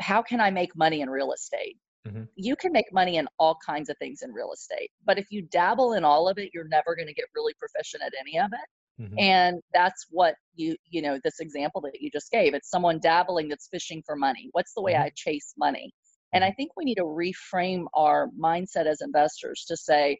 how 0.00 0.22
can 0.22 0.40
I 0.40 0.50
make 0.50 0.76
money 0.76 1.00
in 1.00 1.10
real 1.10 1.32
estate? 1.32 1.76
Mhm. 2.06 2.28
You 2.36 2.56
can 2.56 2.72
make 2.72 2.92
money 2.92 3.16
in 3.16 3.28
all 3.38 3.58
kinds 3.66 3.88
of 3.90 3.98
things 3.98 4.22
in 4.22 4.32
real 4.32 4.52
estate. 4.52 4.90
But 5.04 5.18
if 5.18 5.26
you 5.30 5.42
dabble 5.42 5.94
in 5.94 6.04
all 6.04 6.28
of 6.28 6.38
it, 6.38 6.50
you're 6.54 6.68
never 6.68 6.94
going 6.96 7.08
to 7.08 7.14
get 7.14 7.26
really 7.34 7.54
proficient 7.54 8.02
at 8.04 8.12
any 8.20 8.38
of 8.38 8.52
it 8.52 8.68
Mhm. 9.02 9.22
and 9.22 9.60
that's 9.72 10.06
what 10.10 10.34
you 10.54 10.76
you 10.90 11.02
know 11.02 11.18
this 11.24 11.40
example 11.40 11.80
that 11.80 12.00
you 12.00 12.10
just 12.10 12.30
gave 12.30 12.54
it's 12.54 12.70
someone 12.70 12.98
dabbling 13.00 13.48
that's 13.48 13.68
fishing 13.68 14.02
for 14.06 14.16
money 14.16 14.48
what's 14.52 14.74
the 14.74 14.82
way 14.82 14.94
Mhm. 14.94 15.02
i 15.02 15.10
chase 15.16 15.54
money 15.58 15.92
and 16.32 16.44
i 16.44 16.50
think 16.52 16.70
we 16.76 16.84
need 16.84 16.96
to 16.96 17.04
reframe 17.04 17.84
our 17.94 18.28
mindset 18.38 18.86
as 18.86 19.00
investors 19.00 19.64
to 19.68 19.76
say 19.76 20.18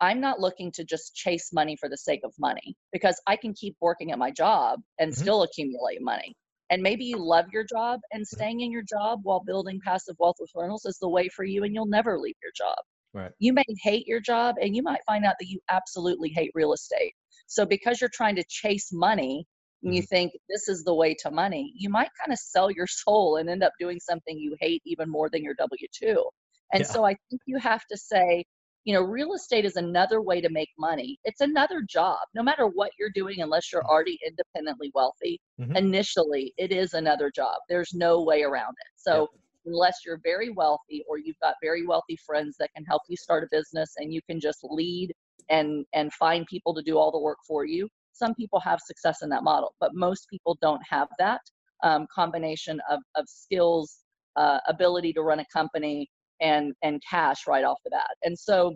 i'm 0.00 0.20
not 0.20 0.40
looking 0.40 0.70
to 0.72 0.84
just 0.84 1.14
chase 1.14 1.52
money 1.52 1.76
for 1.76 1.88
the 1.88 1.96
sake 1.96 2.20
of 2.24 2.32
money 2.38 2.76
because 2.92 3.20
i 3.26 3.36
can 3.36 3.54
keep 3.54 3.76
working 3.80 4.12
at 4.12 4.18
my 4.18 4.30
job 4.30 4.80
and 4.98 5.12
Mhm. 5.12 5.16
still 5.16 5.42
accumulate 5.42 6.02
money 6.02 6.34
and 6.70 6.82
maybe 6.82 7.04
you 7.04 7.16
love 7.18 7.46
your 7.52 7.64
job 7.64 8.00
and 8.12 8.26
staying 8.26 8.60
in 8.60 8.72
your 8.72 8.82
job 8.82 9.20
while 9.22 9.42
building 9.44 9.80
passive 9.84 10.16
wealth 10.18 10.36
with 10.40 10.50
rentals 10.54 10.84
is 10.84 10.98
the 10.98 11.08
way 11.08 11.28
for 11.28 11.44
you 11.44 11.64
and 11.64 11.74
you'll 11.74 11.86
never 11.86 12.18
leave 12.18 12.36
your 12.42 12.52
job 12.56 12.76
Right. 13.14 13.32
you 13.38 13.52
may 13.52 13.64
hate 13.82 14.06
your 14.06 14.20
job 14.20 14.56
and 14.60 14.74
you 14.74 14.82
might 14.82 15.04
find 15.06 15.24
out 15.24 15.36
that 15.40 15.48
you 15.48 15.60
absolutely 15.70 16.30
hate 16.30 16.50
real 16.54 16.72
estate. 16.72 17.14
So 17.46 17.66
because 17.66 18.00
you're 18.00 18.10
trying 18.12 18.36
to 18.36 18.44
chase 18.48 18.90
money 18.92 19.46
and 19.84 19.94
you 19.94 20.02
think 20.02 20.32
this 20.48 20.68
is 20.68 20.84
the 20.84 20.94
way 20.94 21.14
to 21.20 21.30
money, 21.30 21.72
you 21.76 21.88
might 21.90 22.10
kind 22.20 22.32
of 22.32 22.38
sell 22.38 22.70
your 22.70 22.86
soul 22.86 23.36
and 23.36 23.48
end 23.48 23.62
up 23.62 23.72
doing 23.78 24.00
something 24.00 24.38
you 24.38 24.56
hate 24.60 24.82
even 24.84 25.08
more 25.10 25.28
than 25.30 25.42
your 25.44 25.54
W 25.54 25.86
2. 25.92 26.24
And 26.72 26.86
Yeah. 26.86 26.86
so 26.86 27.04
I 27.04 27.16
think 27.30 27.42
you 27.46 27.58
have 27.58 27.84
to 27.90 27.96
say, 27.96 28.44
you 28.84 28.94
know, 28.94 29.02
real 29.02 29.34
estate 29.34 29.64
is 29.64 29.76
another 29.76 30.22
way 30.22 30.40
to 30.40 30.48
make 30.48 30.70
money. 30.78 31.18
It's 31.24 31.40
another 31.40 31.82
job. 31.88 32.18
No 32.34 32.42
matter 32.42 32.66
what 32.66 32.92
you're 32.98 33.10
doing, 33.14 33.40
unless 33.40 33.72
you're 33.72 33.84
already 33.86 34.18
independently 34.26 34.90
wealthy, 34.94 35.40
Mhm. 35.58 35.76
initially 35.76 36.54
it 36.56 36.72
is 36.72 36.94
another 36.94 37.30
job. 37.34 37.56
There's 37.68 37.92
no 37.94 38.22
way 38.22 38.42
around 38.42 38.70
it. 38.80 38.92
So 38.96 39.28
unless 39.66 39.98
you're 40.04 40.20
very 40.22 40.50
wealthy 40.50 41.04
or 41.08 41.18
you've 41.18 41.38
got 41.42 41.56
very 41.62 41.86
wealthy 41.86 42.16
friends 42.24 42.56
that 42.58 42.70
can 42.74 42.84
help 42.84 43.02
you 43.08 43.16
start 43.16 43.44
a 43.44 43.48
business 43.50 43.94
and 43.96 44.12
you 44.12 44.20
can 44.28 44.40
just 44.40 44.60
lead 44.62 45.12
and 45.48 45.84
and 45.92 46.12
find 46.12 46.46
people 46.46 46.74
to 46.74 46.82
do 46.82 46.96
all 46.98 47.10
the 47.12 47.18
work 47.18 47.38
for 47.46 47.64
you 47.64 47.88
some 48.16 48.34
people 48.34 48.60
have 48.60 48.80
success 48.80 49.22
in 49.22 49.28
that 49.28 49.42
model 49.42 49.74
but 49.80 49.94
most 49.94 50.26
people 50.30 50.56
don't 50.60 50.82
have 50.88 51.08
that 51.18 51.40
um, 51.82 52.06
combination 52.14 52.80
of, 52.90 53.00
of 53.16 53.24
skills 53.28 54.00
uh, 54.36 54.58
ability 54.68 55.12
to 55.12 55.22
run 55.22 55.40
a 55.40 55.46
company 55.52 56.08
and 56.40 56.74
and 56.82 57.02
cash 57.08 57.46
right 57.46 57.64
off 57.64 57.78
the 57.84 57.90
bat. 57.90 58.10
And 58.22 58.38
so 58.38 58.74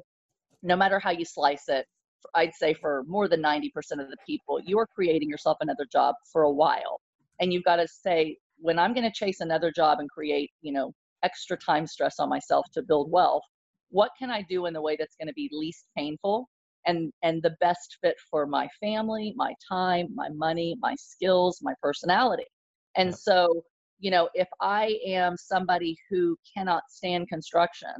no 0.62 0.76
matter 0.76 0.98
how 0.98 1.10
you 1.10 1.24
slice 1.24 1.64
it 1.68 1.86
i'd 2.34 2.54
say 2.54 2.74
for 2.74 3.02
more 3.06 3.28
than 3.28 3.42
90% 3.42 3.66
of 3.92 4.10
the 4.10 4.16
people 4.26 4.60
you 4.66 4.78
are 4.78 4.86
creating 4.94 5.28
yourself 5.28 5.56
another 5.60 5.86
job 5.90 6.14
for 6.32 6.42
a 6.42 6.50
while. 6.50 7.00
And 7.40 7.52
you've 7.52 7.64
got 7.64 7.76
to 7.76 7.88
say 7.88 8.36
when 8.58 8.78
i'm 8.78 8.92
going 8.92 9.10
to 9.10 9.12
chase 9.12 9.40
another 9.40 9.72
job 9.74 10.00
and 10.00 10.10
create 10.10 10.50
you 10.60 10.72
know 10.72 10.92
extra 11.22 11.56
time 11.56 11.86
stress 11.86 12.18
on 12.18 12.28
myself 12.28 12.66
to 12.74 12.82
build 12.82 13.10
wealth 13.10 13.42
what 13.90 14.10
can 14.18 14.30
i 14.30 14.42
do 14.48 14.66
in 14.66 14.74
the 14.74 14.80
way 14.80 14.96
that's 14.98 15.16
going 15.16 15.28
to 15.28 15.34
be 15.34 15.48
least 15.52 15.86
painful 15.96 16.48
and 16.86 17.12
and 17.22 17.42
the 17.42 17.56
best 17.60 17.98
fit 18.02 18.16
for 18.30 18.46
my 18.46 18.68
family 18.80 19.34
my 19.36 19.54
time 19.68 20.08
my 20.14 20.28
money 20.30 20.76
my 20.80 20.94
skills 20.96 21.60
my 21.62 21.74
personality. 21.82 22.46
And 22.96 23.14
so 23.14 23.62
you 24.00 24.10
know 24.10 24.28
if 24.34 24.48
i 24.60 24.98
am 25.06 25.36
somebody 25.36 25.96
who 26.08 26.36
cannot 26.56 26.82
stand 26.88 27.28
construction 27.28 27.92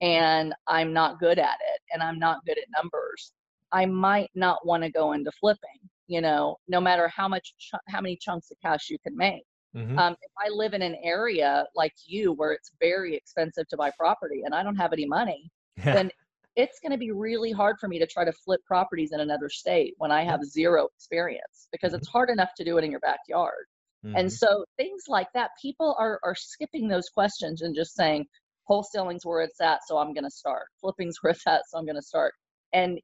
and 0.00 0.54
i'm 0.68 0.92
not 0.92 1.18
good 1.18 1.38
at 1.38 1.56
it 1.72 1.80
and 1.92 2.02
i'm 2.02 2.18
not 2.18 2.44
good 2.46 2.58
at 2.58 2.64
numbers 2.76 3.32
i 3.72 3.84
might 3.84 4.30
not 4.34 4.64
want 4.64 4.82
to 4.82 4.90
go 4.90 5.12
into 5.12 5.32
flipping 5.40 5.80
you 6.06 6.20
know 6.20 6.56
no 6.68 6.80
matter 6.80 7.08
how 7.08 7.26
much 7.26 7.54
ch- 7.58 7.72
how 7.88 8.00
many 8.00 8.16
chunks 8.16 8.50
of 8.50 8.56
cash 8.64 8.90
you 8.90 8.98
can 9.04 9.16
make. 9.16 9.42
Mm-hmm. 9.74 9.98
um, 9.98 10.12
if 10.22 10.30
i 10.38 10.48
live 10.50 10.74
in 10.74 10.82
an 10.82 10.96
area 11.02 11.64
like 11.74 11.92
you 12.06 12.32
where 12.32 12.52
it's 12.52 12.70
very 12.80 13.14
expensive 13.16 13.68
to 13.68 13.76
buy 13.76 13.90
property 13.98 14.42
and 14.44 14.54
i 14.54 14.62
don't 14.62 14.76
have 14.76 14.92
any 14.92 15.06
money 15.06 15.50
then 15.84 16.10
it's 16.56 16.80
going 16.80 16.92
to 16.92 16.98
be 16.98 17.10
really 17.10 17.52
hard 17.52 17.76
for 17.80 17.88
me 17.88 17.98
to 17.98 18.06
try 18.06 18.24
to 18.24 18.32
flip 18.32 18.60
properties 18.66 19.12
in 19.12 19.20
another 19.20 19.48
state 19.48 19.94
when 19.98 20.10
I 20.10 20.24
have 20.24 20.42
zero 20.44 20.88
experience 20.96 21.68
because 21.72 21.94
it's 21.94 22.08
hard 22.08 22.30
enough 22.30 22.50
to 22.56 22.64
do 22.64 22.78
it 22.78 22.84
in 22.84 22.90
your 22.90 23.00
backyard. 23.00 23.66
Mm-hmm. 24.04 24.16
And 24.16 24.32
so 24.32 24.64
things 24.76 25.04
like 25.08 25.28
that, 25.34 25.50
people 25.60 25.96
are 25.98 26.20
are 26.24 26.34
skipping 26.36 26.88
those 26.88 27.08
questions 27.08 27.62
and 27.62 27.74
just 27.74 27.94
saying 27.94 28.26
wholesaling's 28.64 29.24
where 29.24 29.40
it's 29.40 29.60
at, 29.60 29.80
so 29.86 29.98
I'm 29.98 30.12
going 30.12 30.24
to 30.24 30.30
start. 30.30 30.66
Flipping's 30.80 31.16
where 31.20 31.32
it's 31.32 31.46
at, 31.46 31.62
so 31.68 31.78
I'm 31.78 31.86
going 31.86 31.96
to 31.96 32.02
start. 32.02 32.34
And 32.72 33.00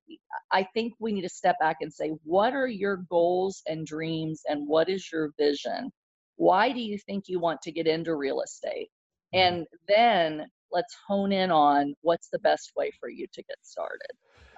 I 0.52 0.66
think 0.74 0.92
we 1.00 1.12
need 1.12 1.22
to 1.22 1.28
step 1.28 1.56
back 1.58 1.78
and 1.80 1.92
say, 1.92 2.12
what 2.22 2.52
are 2.52 2.68
your 2.68 2.98
goals 3.08 3.62
and 3.66 3.86
dreams, 3.86 4.42
and 4.46 4.68
what 4.68 4.88
is 4.88 5.08
your 5.12 5.32
vision? 5.38 5.90
Why 6.36 6.70
do 6.70 6.80
you 6.80 6.98
think 6.98 7.24
you 7.28 7.40
want 7.40 7.62
to 7.62 7.72
get 7.72 7.86
into 7.86 8.14
real 8.14 8.42
estate? 8.42 8.90
Mm-hmm. 9.34 9.54
And 9.54 9.66
then 9.88 10.46
let's 10.74 10.94
hone 11.06 11.32
in 11.32 11.50
on 11.50 11.94
what's 12.02 12.28
the 12.30 12.38
best 12.40 12.72
way 12.76 12.90
for 13.00 13.08
you 13.08 13.26
to 13.32 13.42
get 13.42 13.56
started. 13.62 14.10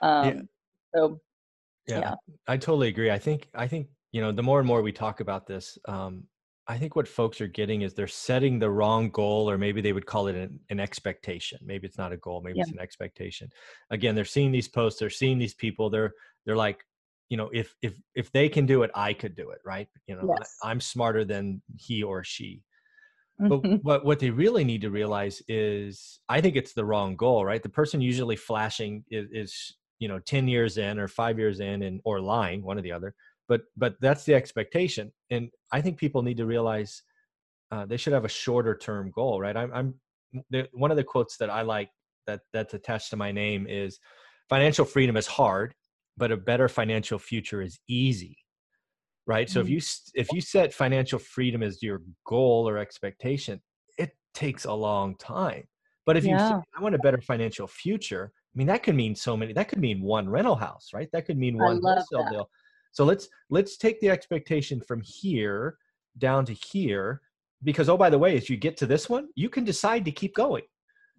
Um, 0.02 0.26
yeah. 0.26 0.42
So, 0.94 1.20
yeah, 1.86 2.00
yeah, 2.00 2.14
I 2.48 2.56
totally 2.56 2.88
agree. 2.88 3.10
I 3.12 3.18
think 3.18 3.48
I 3.54 3.68
think 3.68 3.88
you 4.10 4.20
know 4.20 4.32
the 4.32 4.42
more 4.42 4.58
and 4.58 4.66
more 4.66 4.82
we 4.82 4.90
talk 4.90 5.20
about 5.20 5.46
this, 5.46 5.78
um, 5.86 6.24
I 6.66 6.78
think 6.78 6.96
what 6.96 7.06
folks 7.06 7.40
are 7.40 7.46
getting 7.46 7.82
is 7.82 7.94
they're 7.94 8.08
setting 8.08 8.58
the 8.58 8.70
wrong 8.70 9.10
goal, 9.10 9.48
or 9.48 9.56
maybe 9.56 9.80
they 9.80 9.92
would 9.92 10.06
call 10.06 10.26
it 10.26 10.34
an, 10.34 10.58
an 10.68 10.80
expectation. 10.80 11.58
Maybe 11.62 11.86
it's 11.86 11.98
not 11.98 12.12
a 12.12 12.16
goal, 12.16 12.40
maybe 12.42 12.58
yeah. 12.58 12.62
it's 12.62 12.72
an 12.72 12.80
expectation. 12.80 13.50
Again, 13.90 14.16
they're 14.16 14.24
seeing 14.24 14.50
these 14.50 14.66
posts, 14.68 14.98
they're 14.98 15.10
seeing 15.10 15.38
these 15.38 15.54
people, 15.54 15.90
they're 15.90 16.14
they're 16.44 16.56
like, 16.56 16.84
you 17.28 17.36
know, 17.36 17.50
if 17.52 17.74
if 17.82 17.94
if 18.16 18.32
they 18.32 18.48
can 18.48 18.66
do 18.66 18.82
it, 18.82 18.90
I 18.94 19.12
could 19.12 19.36
do 19.36 19.50
it, 19.50 19.58
right? 19.64 19.88
You 20.08 20.16
know, 20.16 20.34
yes. 20.38 20.56
I, 20.62 20.70
I'm 20.70 20.80
smarter 20.80 21.24
than 21.24 21.62
he 21.76 22.02
or 22.02 22.24
she 22.24 22.62
but 23.38 23.58
what 23.82 24.04
what 24.04 24.18
they 24.18 24.30
really 24.30 24.64
need 24.64 24.80
to 24.80 24.90
realize 24.90 25.42
is 25.48 26.20
i 26.28 26.40
think 26.40 26.56
it's 26.56 26.72
the 26.72 26.84
wrong 26.84 27.16
goal 27.16 27.44
right? 27.44 27.62
The 27.62 27.68
person 27.68 28.00
usually 28.00 28.36
flashing 28.36 29.04
is, 29.10 29.26
is, 29.32 29.76
you 29.98 30.08
know 30.08 30.18
10 30.18 30.46
years 30.46 30.76
in 30.76 30.98
or 30.98 31.08
5 31.08 31.38
years 31.38 31.60
in 31.60 31.82
and 31.82 32.00
or 32.04 32.20
lying 32.20 32.62
one 32.62 32.78
or 32.78 32.82
the 32.82 32.92
other. 32.92 33.14
But 33.48 33.62
but 33.76 33.94
that's 34.00 34.24
the 34.24 34.34
expectation. 34.34 35.12
And 35.30 35.50
i 35.72 35.80
think 35.80 35.98
people 35.98 36.22
need 36.22 36.36
to 36.36 36.46
realize 36.46 37.02
uh, 37.72 37.84
they 37.86 37.96
should 37.96 38.12
have 38.12 38.24
a 38.24 38.28
shorter 38.28 38.76
term 38.76 39.10
goal 39.10 39.40
right? 39.40 39.56
I'm, 39.56 39.72
I'm 39.72 39.94
one 40.72 40.90
of 40.90 40.96
the 40.96 41.04
quotes 41.04 41.36
that 41.38 41.50
i 41.50 41.62
like 41.62 41.90
that 42.26 42.40
that's 42.52 42.74
attached 42.74 43.10
to 43.10 43.16
my 43.16 43.32
name 43.32 43.66
is 43.68 43.98
financial 44.48 44.84
freedom 44.84 45.16
is 45.16 45.26
hard 45.26 45.74
but 46.16 46.32
a 46.32 46.36
better 46.36 46.68
financial 46.68 47.18
future 47.18 47.62
is 47.62 47.78
easy 47.88 48.36
right 49.26 49.50
so 49.50 49.60
if 49.60 49.66
mm-hmm. 49.66 49.74
you 49.74 49.80
if 50.14 50.32
you 50.32 50.40
set 50.40 50.72
financial 50.72 51.18
freedom 51.18 51.62
as 51.62 51.82
your 51.82 52.02
goal 52.26 52.68
or 52.68 52.78
expectation 52.78 53.60
it 53.98 54.10
takes 54.34 54.64
a 54.64 54.72
long 54.72 55.16
time 55.16 55.64
but 56.04 56.16
if 56.16 56.24
yeah. 56.24 56.32
you 56.32 56.38
say, 56.38 56.62
i 56.76 56.82
want 56.82 56.94
a 56.94 56.98
better 56.98 57.20
financial 57.20 57.66
future 57.66 58.32
i 58.34 58.58
mean 58.58 58.66
that 58.66 58.82
could 58.82 58.94
mean 58.94 59.14
so 59.14 59.36
many 59.36 59.52
that 59.52 59.68
could 59.68 59.80
mean 59.80 60.00
one 60.00 60.28
rental 60.28 60.56
house 60.56 60.90
right 60.94 61.08
that 61.12 61.26
could 61.26 61.38
mean 61.38 61.56
one 61.58 61.80
wholesale 61.82 62.24
that. 62.24 62.30
deal 62.30 62.50
so 62.92 63.04
let's 63.04 63.28
let's 63.50 63.76
take 63.76 64.00
the 64.00 64.08
expectation 64.08 64.80
from 64.80 65.00
here 65.02 65.76
down 66.18 66.44
to 66.44 66.52
here 66.52 67.20
because 67.64 67.88
oh 67.88 67.96
by 67.96 68.10
the 68.10 68.18
way 68.18 68.36
as 68.36 68.48
you 68.48 68.56
get 68.56 68.76
to 68.76 68.86
this 68.86 69.08
one 69.08 69.28
you 69.34 69.48
can 69.48 69.64
decide 69.64 70.04
to 70.04 70.12
keep 70.12 70.34
going 70.34 70.64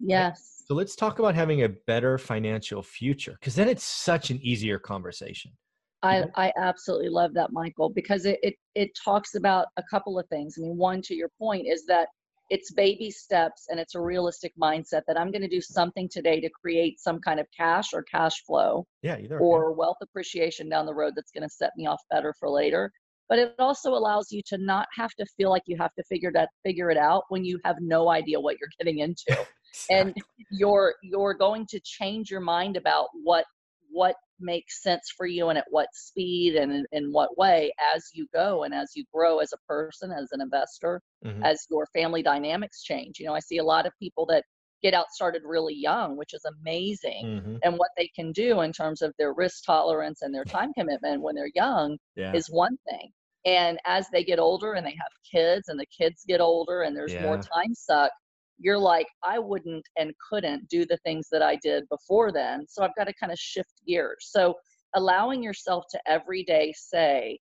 yes 0.00 0.20
right? 0.60 0.66
so 0.66 0.74
let's 0.74 0.96
talk 0.96 1.18
about 1.18 1.34
having 1.34 1.62
a 1.62 1.68
better 1.68 2.16
financial 2.18 2.82
future 2.82 3.36
because 3.40 3.54
then 3.54 3.68
it's 3.68 3.84
such 3.84 4.30
an 4.30 4.38
easier 4.42 4.78
conversation 4.78 5.52
I, 6.02 6.16
mm-hmm. 6.16 6.40
I 6.40 6.52
absolutely 6.56 7.08
love 7.08 7.34
that, 7.34 7.52
Michael, 7.52 7.90
because 7.90 8.24
it, 8.24 8.38
it, 8.42 8.54
it 8.74 8.90
talks 9.02 9.34
about 9.34 9.66
a 9.76 9.82
couple 9.90 10.18
of 10.18 10.26
things. 10.28 10.54
I 10.56 10.62
mean, 10.62 10.76
one, 10.76 11.02
to 11.02 11.14
your 11.14 11.30
point, 11.38 11.66
is 11.66 11.84
that 11.86 12.08
it's 12.50 12.72
baby 12.72 13.10
steps 13.10 13.66
and 13.68 13.78
it's 13.78 13.94
a 13.94 14.00
realistic 14.00 14.52
mindset 14.60 15.02
that 15.06 15.18
I'm 15.18 15.30
going 15.30 15.42
to 15.42 15.48
do 15.48 15.60
something 15.60 16.08
today 16.10 16.40
to 16.40 16.48
create 16.48 16.98
some 17.00 17.20
kind 17.20 17.40
of 17.40 17.46
cash 17.54 17.92
or 17.92 18.02
cash 18.04 18.42
flow 18.46 18.86
yeah, 19.02 19.18
either, 19.18 19.38
or 19.38 19.70
yeah. 19.70 19.76
wealth 19.76 19.98
appreciation 20.02 20.68
down 20.68 20.86
the 20.86 20.94
road 20.94 21.12
that's 21.14 21.30
going 21.30 21.46
to 21.46 21.54
set 21.54 21.72
me 21.76 21.86
off 21.86 22.00
better 22.10 22.34
for 22.38 22.48
later. 22.48 22.90
But 23.28 23.38
it 23.38 23.54
also 23.58 23.90
allows 23.90 24.32
you 24.32 24.40
to 24.46 24.56
not 24.56 24.88
have 24.96 25.10
to 25.16 25.26
feel 25.36 25.50
like 25.50 25.64
you 25.66 25.76
have 25.78 25.94
to 25.96 26.04
figure 26.04 26.32
that 26.32 26.48
figure 26.64 26.90
it 26.90 26.96
out 26.96 27.24
when 27.28 27.44
you 27.44 27.60
have 27.64 27.76
no 27.80 28.08
idea 28.08 28.40
what 28.40 28.56
you're 28.58 28.70
getting 28.78 29.00
into. 29.00 29.46
and 29.90 30.14
you're 30.50 30.94
you're 31.02 31.34
going 31.34 31.66
to 31.66 31.80
change 31.80 32.30
your 32.30 32.40
mind 32.40 32.78
about 32.78 33.08
what 33.22 33.44
what 33.90 34.14
makes 34.40 34.82
sense 34.82 35.12
for 35.16 35.26
you 35.26 35.48
and 35.48 35.58
at 35.58 35.64
what 35.70 35.88
speed 35.92 36.54
and 36.54 36.86
in, 36.92 37.12
what 37.12 37.36
way 37.36 37.72
as 37.94 38.10
you 38.12 38.26
go 38.32 38.64
and 38.64 38.74
as 38.74 38.92
you 38.94 39.04
grow 39.12 39.38
as 39.38 39.52
a 39.52 39.72
person 39.72 40.12
as 40.12 40.28
an 40.32 40.40
investor 40.40 41.00
mm-hmm. 41.24 41.42
as 41.42 41.66
your 41.70 41.86
family 41.92 42.22
dynamics 42.22 42.82
change 42.82 43.18
you 43.18 43.26
know 43.26 43.34
i 43.34 43.40
see 43.40 43.58
a 43.58 43.64
lot 43.64 43.86
of 43.86 43.92
people 44.00 44.24
that 44.26 44.44
get 44.80 44.94
out 44.94 45.10
started 45.10 45.42
really 45.44 45.74
young 45.74 46.16
which 46.16 46.34
is 46.34 46.44
amazing 46.60 47.24
mm-hmm. 47.24 47.56
and 47.64 47.76
what 47.76 47.90
they 47.96 48.08
can 48.14 48.30
do 48.30 48.60
in 48.60 48.72
terms 48.72 49.02
of 49.02 49.12
their 49.18 49.34
risk 49.34 49.64
tolerance 49.64 50.22
and 50.22 50.32
their 50.32 50.44
time 50.44 50.72
commitment 50.78 51.20
when 51.20 51.34
they're 51.34 51.50
young 51.54 51.98
yeah. 52.14 52.32
is 52.32 52.48
one 52.48 52.76
thing 52.88 53.10
and 53.44 53.78
as 53.86 54.06
they 54.12 54.22
get 54.22 54.38
older 54.38 54.74
and 54.74 54.86
they 54.86 54.90
have 54.90 55.32
kids 55.32 55.68
and 55.68 55.80
the 55.80 55.86
kids 55.86 56.22
get 56.28 56.40
older 56.40 56.82
and 56.82 56.96
there's 56.96 57.12
yeah. 57.12 57.22
more 57.22 57.38
time 57.38 57.74
suck 57.74 58.12
you're 58.58 58.78
like, 58.78 59.06
I 59.22 59.38
wouldn't 59.38 59.84
and 59.96 60.12
couldn't 60.28 60.68
do 60.68 60.84
the 60.84 60.98
things 60.98 61.28
that 61.30 61.42
I 61.42 61.56
did 61.56 61.84
before 61.88 62.32
then. 62.32 62.66
So 62.68 62.82
I've 62.82 62.94
got 62.96 63.04
to 63.04 63.14
kind 63.20 63.32
of 63.32 63.38
shift 63.38 63.72
gears. 63.86 64.28
So 64.30 64.54
allowing 64.94 65.42
yourself 65.42 65.84
to 65.90 66.00
every 66.06 66.42
day 66.42 66.72
say, 66.76 67.38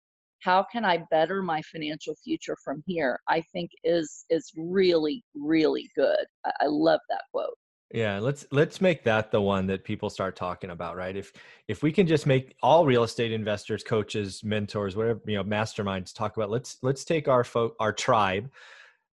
how 0.40 0.64
can 0.73 0.85
I 0.85 1.05
better 1.11 1.43
my 1.43 1.61
financial 1.62 2.14
future 2.25 2.57
from 2.64 2.83
here? 2.87 3.21
I 3.29 3.43
think 3.52 3.71
is 3.85 4.25
is 4.31 4.50
really 4.57 5.23
really 5.35 5.90
good. 5.95 6.25
I, 6.47 6.50
I 6.62 6.67
love 6.67 7.00
that 7.11 7.23
quote. 7.33 7.55
Yeah, 7.93 8.21
let's 8.21 8.47
let's 8.52 8.81
make 8.81 9.02
that 9.05 9.33
the 9.33 9.40
one 9.40 9.67
that 9.67 9.85
people 9.85 10.11
start 10.11 10.37
talking 10.37 10.71
about, 10.71 10.97
right? 10.97 11.17
If 11.17 11.33
if 11.67 11.83
we 11.83 11.90
can 11.90 12.07
just 12.07 12.25
make 12.25 12.55
all 12.62 12.87
real 12.87 13.02
estate 13.02 13.33
investors, 13.33 13.83
coaches, 13.83 14.45
mentors, 14.45 14.97
whatever 14.97 15.21
you 15.26 15.37
know, 15.37 15.45
masterminds 15.45 16.14
talk 16.14 16.37
about. 16.37 16.50
Let's 16.50 16.79
let's 16.83 17.05
take 17.05 17.26
our 17.26 17.43
folk, 17.43 17.75
our 17.81 17.93
tribe, 17.93 18.49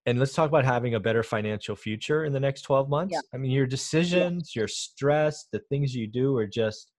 and 0.07 0.17
let's 0.17 0.33
talk 0.33 0.47
about 0.47 0.65
having 0.65 0.95
a 0.95 0.99
better 0.99 1.21
financial 1.21 1.75
future 1.75 2.23
in 2.23 2.33
the 2.33 2.39
next 2.39 2.61
12 2.61 2.89
months. 2.89 3.13
Yeah. 3.13 3.21
i 3.33 3.37
mean 3.37 3.51
your 3.51 3.67
decisions 3.67 4.55
your 4.55 4.67
stress 4.67 5.47
the 5.51 5.59
things 5.69 5.93
you 5.93 6.07
do 6.07 6.35
are 6.37 6.47
just 6.47 6.91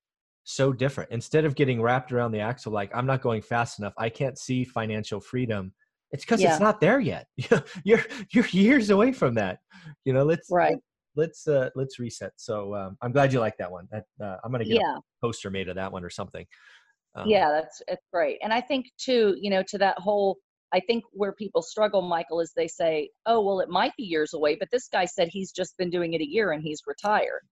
so 0.45 0.73
different. 0.73 1.11
Instead 1.11 1.45
of 1.45 1.55
getting 1.57 1.83
wrapped 1.83 2.11
around 2.11 2.33
the 2.33 2.41
axle 2.41 2.73
like 2.73 2.91
i'm 2.95 3.07
not 3.07 3.23
going 3.23 3.43
fast 3.43 3.81
enough. 3.81 3.95
I 3.99 4.09
can't 4.09 4.39
see 4.39 4.65
financial 4.65 5.21
freedom 5.21 5.73
it's 6.11 6.25
because 6.25 6.41
yeah. 6.41 6.53
it's 6.53 6.61
not 6.61 6.81
there 6.81 7.01
yet. 7.01 7.27
You're 7.85 8.05
you're 8.33 8.47
years 8.47 8.91
away 8.91 9.13
from 9.13 9.35
that. 9.35 9.59
You 10.05 10.13
know 10.13 10.25
let's 10.25 10.49
right. 10.51 10.79
let's 11.17 11.47
uh 11.47 11.71
let's 11.75 11.99
reset. 11.99 12.33
So 12.37 12.75
um, 12.75 12.97
i'm 13.03 13.13
glad 13.13 13.33
you 13.33 13.41
like 13.41 13.57
that 13.59 13.71
one. 13.71 13.89
That, 13.91 14.05
uh, 14.23 14.37
i'm 14.45 14.51
gonna 14.51 14.65
get 14.65 14.81
yeah. 14.81 14.97
a 14.97 15.27
poster 15.27 15.51
made 15.51 15.69
of 15.69 15.77
that 15.77 15.93
one 15.93 16.05
or 16.05 16.11
something. 16.11 16.47
Um, 17.15 17.29
yeah 17.29 17.51
that's 17.51 17.83
it's 17.89 18.07
great. 18.13 18.39
And 18.43 18.53
i 18.53 18.61
think 18.61 18.87
too 18.99 19.37
you 19.41 19.51
know 19.51 19.63
to 19.65 19.79
that 19.79 19.99
whole 19.99 20.39
I 20.73 20.81
think 20.81 21.05
where 21.13 21.33
people 21.33 21.63
struggle, 21.63 22.03
Michael, 22.03 22.41
is 22.41 22.53
they 22.55 22.69
say, 22.69 23.11
oh, 23.27 23.45
well, 23.45 23.61
it 23.61 23.69
might 23.69 23.93
be 23.97 24.05
years 24.05 24.35
away, 24.35 24.57
but 24.57 24.69
this 24.71 24.89
guy 24.89 25.05
said 25.05 25.29
he's 25.31 25.53
just 25.53 25.77
been 25.79 25.91
doing 25.91 26.15
it 26.15 26.21
a 26.21 26.29
year 26.29 26.53
and 26.53 26.63
he's 26.63 26.83
retired. 26.87 27.43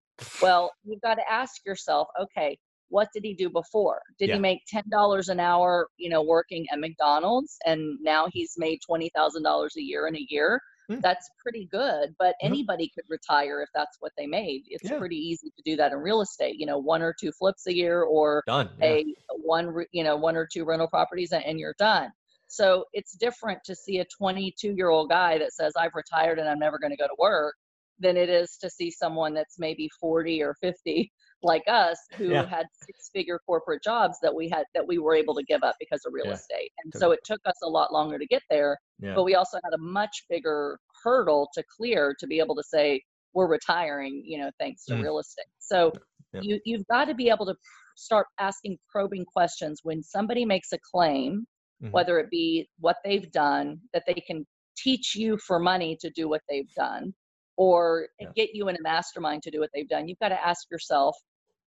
Well, 0.43 0.73
you've 0.85 1.01
got 1.01 1.15
to 1.15 1.31
ask 1.31 1.65
yourself, 1.65 2.09
okay, 2.21 2.59
what 2.89 3.09
did 3.13 3.25
he 3.25 3.35
do 3.35 3.51
before? 3.51 4.01
Did 4.19 4.29
yeah. 4.29 4.35
he 4.35 4.41
make 4.41 4.61
$10 4.73 5.29
an 5.29 5.41
hour, 5.41 5.89
you 5.97 6.09
know, 6.09 6.23
working 6.23 6.67
at 6.73 6.79
McDonald's 6.79 7.57
and 7.67 7.99
now 8.03 8.29
he's 8.33 8.55
made 8.57 8.81
$20,000 8.89 9.77
a 9.77 9.83
year 9.83 10.07
in 10.07 10.17
a 10.17 10.27
year? 10.29 10.61
mm. 10.91 11.01
that's 11.03 11.29
pretty 11.43 11.69
good. 11.71 12.15
But 12.19 12.29
mm-hmm. 12.29 12.47
anybody 12.47 12.91
could 12.95 13.05
retire 13.09 13.63
if 13.63 13.69
that's 13.75 13.97
what 14.01 14.13
they 14.17 14.27
made. 14.27 14.65
It's 14.69 14.91
yeah. 14.91 14.99
pretty 14.99 15.17
easy 15.17 15.51
to 15.57 15.63
do 15.65 15.77
that 15.77 15.93
in 15.93 15.99
real 15.99 16.21
estate. 16.21 16.57
You 16.59 16.67
know, 16.67 16.79
one 16.79 17.03
or 17.03 17.15
two 17.19 17.33
flips 17.33 17.67
a 17.67 17.75
year, 17.75 18.03
or 18.03 18.43
done. 18.47 18.71
Yeah. 18.81 18.87
A 18.87 19.05
one, 19.43 19.85
you 19.93 20.05
know, 20.05 20.17
one 20.17 20.37
or 20.37 20.47
two 20.51 20.65
rental 20.65 20.89
properties, 20.89 21.33
and, 21.33 21.45
and 21.45 21.59
you're 21.59 21.75
done. 21.79 22.11
So 22.49 22.85
it's 22.93 23.17
different 23.17 23.61
to 23.65 23.75
see 23.75 23.99
a 23.99 24.07
22 24.19 24.75
year 24.77 24.91
old 24.91 25.11
guy 25.11 25.39
that 25.39 25.53
says, 25.53 25.73
I've 25.79 25.95
retired 25.95 26.39
and 26.39 26.49
I'm 26.49 26.59
never 26.59 26.79
going 26.79 26.93
to 26.93 26.97
go 26.97 27.07
to 27.07 27.17
work 27.19 27.55
than 27.99 28.17
it 28.17 28.29
is 28.29 28.57
to 28.61 28.71
see 28.71 28.91
someone 28.91 29.35
that's 29.35 29.59
maybe 29.59 29.89
40 30.01 30.43
or 30.43 30.55
50 30.61 31.13
like 31.43 31.65
us 31.69 31.99
who 32.17 32.31
yeah. 32.31 32.47
had 32.47 32.67
six 32.83 33.11
figure 33.13 33.39
corporate 33.47 33.83
jobs 33.83 34.19
that 34.23 34.35
we 34.35 34.49
had 34.49 34.65
that 34.75 34.87
we 34.87 34.99
were 34.99 35.15
able 35.15 35.35
to 35.35 35.45
give 35.45 35.63
up 35.63 35.77
because 35.79 36.01
of 36.07 36.13
real 36.13 36.27
yeah. 36.27 36.33
estate 36.33 36.71
and 36.83 36.93
so 36.97 37.11
it 37.11 37.21
took 37.25 37.41
us 37.45 37.57
a 37.63 37.69
lot 37.69 37.93
longer 37.93 38.19
to 38.19 38.27
get 38.27 38.43
there 38.49 38.79
yeah. 38.99 39.15
but 39.15 39.23
we 39.23 39.35
also 39.35 39.59
had 39.63 39.75
a 39.75 39.79
much 39.79 40.25
bigger 40.31 40.79
hurdle 41.05 41.49
to 41.53 41.63
clear 41.77 42.15
to 42.19 42.27
be 42.27 42.41
able 42.41 42.55
to 42.55 42.63
say 42.63 43.01
we're 43.35 43.47
retiring 43.47 44.23
you 44.25 44.39
know 44.39 44.51
thanks 44.59 44.87
to 44.87 44.95
mm. 44.95 45.03
real 45.03 45.19
estate 45.19 45.45
so 45.59 45.93
you 46.41 46.59
you've 46.65 46.87
got 46.89 47.05
to 47.05 47.15
be 47.15 47.29
able 47.29 47.45
to 47.45 47.55
start 47.97 48.27
asking 48.39 48.79
probing 48.91 49.25
questions 49.25 49.81
when 49.83 50.03
somebody 50.03 50.45
makes 50.45 50.73
a 50.73 50.79
claim 50.91 51.47
mm-hmm. 51.83 51.93
whether 51.93 52.19
it 52.19 52.31
be 52.31 52.69
what 52.81 52.97
they've 53.05 53.31
done 53.33 53.81
that 53.93 54.05
they 54.07 54.23
can 54.27 54.47
teach 54.77 55.15
you 55.15 55.39
for 55.39 55.59
money 55.59 55.97
to 56.01 56.11
do 56.11 56.29
what 56.29 56.43
they've 56.49 56.73
done 56.75 57.15
or 57.57 58.09
yeah. 58.21 58.29
get 58.37 58.51
you 58.53 58.69
in 58.69 58.77
a 58.77 58.83
mastermind 58.83 59.43
to 59.43 59.51
do 59.51 59.61
what 59.61 59.71
they've 59.75 59.89
done. 59.89 60.09
You've 60.09 60.19
got 60.19 60.29
to 60.29 60.47
ask 60.47 60.71
yourself 60.71 61.17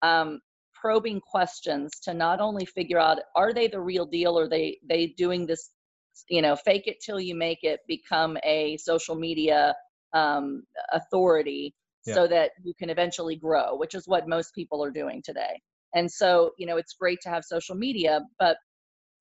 um, 0.02 0.40
probing 0.80 1.20
questions 1.20 1.92
to 2.02 2.14
not 2.14 2.40
only 2.40 2.64
figure 2.64 2.98
out 2.98 3.18
are 3.34 3.52
they 3.52 3.68
the 3.68 3.80
real 3.80 4.06
deal 4.06 4.38
or 4.38 4.48
they 4.48 4.78
they 4.88 5.14
doing 5.16 5.46
this 5.46 5.70
you 6.28 6.42
know 6.42 6.56
fake 6.56 6.86
it 6.86 6.96
till 7.04 7.20
you 7.20 7.34
make 7.34 7.58
it 7.62 7.80
become 7.88 8.36
a 8.44 8.76
social 8.76 9.14
media 9.14 9.74
um, 10.14 10.62
authority 10.92 11.74
yeah. 12.06 12.14
so 12.14 12.26
that 12.26 12.52
you 12.62 12.72
can 12.78 12.90
eventually 12.90 13.36
grow 13.36 13.76
which 13.76 13.94
is 13.94 14.06
what 14.06 14.28
most 14.28 14.54
people 14.54 14.82
are 14.84 14.90
doing 14.90 15.20
today 15.24 15.60
and 15.94 16.10
so 16.10 16.52
you 16.58 16.66
know 16.66 16.76
it's 16.76 16.94
great 16.94 17.18
to 17.20 17.28
have 17.28 17.44
social 17.44 17.74
media 17.74 18.20
but 18.38 18.56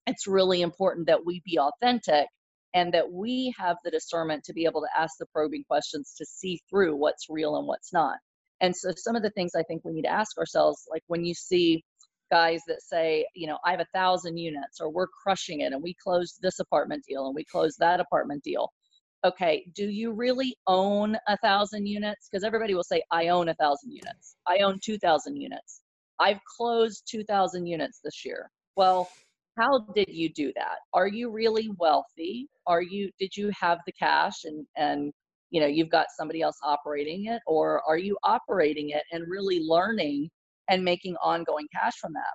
it's 0.08 0.26
really 0.26 0.62
important 0.62 1.06
that 1.06 1.24
we 1.24 1.42
be 1.44 1.58
authentic 1.58 2.26
and 2.74 2.92
that 2.92 3.10
we 3.10 3.54
have 3.58 3.76
the 3.84 3.90
discernment 3.90 4.44
to 4.44 4.52
be 4.52 4.64
able 4.64 4.80
to 4.82 5.00
ask 5.00 5.14
the 5.18 5.26
probing 5.26 5.64
questions 5.64 6.14
to 6.18 6.26
see 6.26 6.60
through 6.68 6.96
what's 6.96 7.30
real 7.30 7.56
and 7.56 7.66
what's 7.66 7.92
not. 7.92 8.16
And 8.60 8.76
so 8.76 8.90
some 8.96 9.16
of 9.16 9.22
the 9.22 9.30
things 9.30 9.52
I 9.54 9.62
think 9.62 9.84
we 9.84 9.92
need 9.92 10.02
to 10.02 10.12
ask 10.12 10.36
ourselves, 10.36 10.86
like 10.90 11.02
when 11.06 11.24
you 11.24 11.34
see 11.34 11.84
guys 12.30 12.60
that 12.66 12.82
say, 12.82 13.26
you 13.34 13.46
know, 13.46 13.58
I 13.64 13.70
have 13.70 13.80
a 13.80 13.86
thousand 13.94 14.36
units 14.36 14.80
or 14.80 14.90
we're 14.90 15.06
crushing 15.06 15.60
it 15.60 15.72
and 15.72 15.82
we 15.82 15.94
closed 16.02 16.38
this 16.42 16.58
apartment 16.58 17.04
deal 17.08 17.26
and 17.26 17.34
we 17.34 17.44
closed 17.44 17.78
that 17.78 18.00
apartment 18.00 18.42
deal. 18.42 18.70
Okay, 19.24 19.66
do 19.74 19.88
you 19.88 20.12
really 20.12 20.56
own 20.66 21.16
a 21.26 21.36
thousand 21.38 21.86
units? 21.86 22.28
Because 22.30 22.44
everybody 22.44 22.74
will 22.74 22.84
say, 22.84 23.02
I 23.10 23.28
own 23.28 23.48
a 23.48 23.54
thousand 23.54 23.92
units. 23.92 24.36
I 24.46 24.58
own 24.58 24.78
2,000 24.84 25.36
units. 25.36 25.80
I've 26.20 26.40
closed 26.56 27.08
2,000 27.10 27.66
units 27.66 28.00
this 28.04 28.24
year. 28.24 28.50
Well, 28.76 29.08
how 29.58 29.80
did 29.94 30.08
you 30.08 30.32
do 30.32 30.52
that? 30.56 30.78
Are 30.92 31.08
you 31.08 31.30
really 31.30 31.70
wealthy? 31.78 32.48
Are 32.66 32.82
you 32.82 33.10
did 33.18 33.36
you 33.36 33.50
have 33.58 33.78
the 33.86 33.92
cash 33.92 34.44
and 34.44 34.66
and 34.76 35.12
you 35.50 35.60
know 35.60 35.66
you've 35.66 35.90
got 35.90 36.06
somebody 36.16 36.42
else 36.42 36.56
operating 36.62 37.26
it 37.26 37.40
or 37.46 37.82
are 37.88 37.98
you 37.98 38.16
operating 38.24 38.90
it 38.90 39.02
and 39.12 39.24
really 39.28 39.60
learning 39.60 40.30
and 40.70 40.84
making 40.84 41.16
ongoing 41.22 41.66
cash 41.74 41.96
from 42.00 42.12
that? 42.12 42.34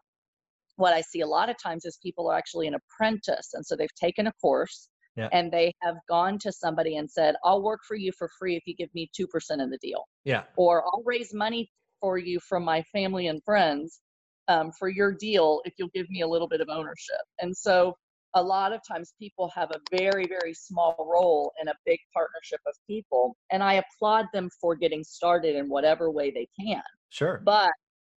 What 0.75 0.94
i 0.94 1.01
see 1.01 1.22
a 1.22 1.27
lot 1.27 1.50
of 1.50 1.56
times 1.62 1.86
is 1.86 2.00
people 2.01 2.30
are 2.30 2.36
actually 2.36 2.68
an 2.68 2.75
apprentice 2.75 3.53
and 3.53 3.65
so 3.65 3.75
they've 3.75 3.96
taken 3.96 4.27
a 4.27 4.34
course 4.42 4.89
yeah. 5.15 5.30
and 5.32 5.51
they 5.51 5.72
have 5.84 5.96
gone 6.10 6.39
to 6.39 6.51
somebody 6.51 6.98
and 6.98 7.10
said 7.10 7.36
i'll 7.44 7.62
work 7.62 7.82
for 7.88 7.96
you 7.96 8.12
for 8.18 8.27
free 8.39 8.56
if 8.56 8.63
you 8.65 8.75
give 8.75 8.89
me 8.96 9.08
2% 9.20 9.27
of 9.63 9.70
the 9.70 9.77
deal 9.82 10.03
yeah. 10.24 10.44
or 10.58 10.84
i'll 10.86 11.03
raise 11.06 11.32
money 11.34 11.70
for 12.01 12.18
you 12.18 12.39
from 12.39 12.63
my 12.65 12.82
family 12.92 13.27
and 13.27 13.42
friends 13.44 14.01
um, 14.47 14.71
for 14.77 14.89
your 14.89 15.13
deal 15.13 15.62
if 15.65 15.73
you'll 15.77 15.89
give 15.93 16.09
me 16.09 16.21
a 16.21 16.27
little 16.27 16.47
bit 16.47 16.62
of 16.62 16.69
ownership. 16.69 17.21
And 17.39 17.55
so 17.55 17.95
a 18.35 18.41
lot 18.41 18.73
of 18.73 18.81
times 18.88 19.13
people 19.19 19.51
have 19.55 19.69
a 19.71 19.97
very, 19.97 20.25
very 20.25 20.53
small 20.53 20.95
role 20.99 21.53
in 21.62 21.67
a 21.67 21.73
big 21.86 21.99
partnership 22.13 22.60
of 22.67 22.73
people. 22.88 23.36
And 23.51 23.62
I 23.62 23.75
applaud 23.75 24.25
them 24.34 24.49
for 24.60 24.75
getting 24.75 25.03
started 25.03 25.56
in 25.56 25.69
whatever 25.69 26.10
way 26.10 26.32
they 26.32 26.47
can. 26.60 26.82
Sure. 27.10 27.41
But 27.45 27.71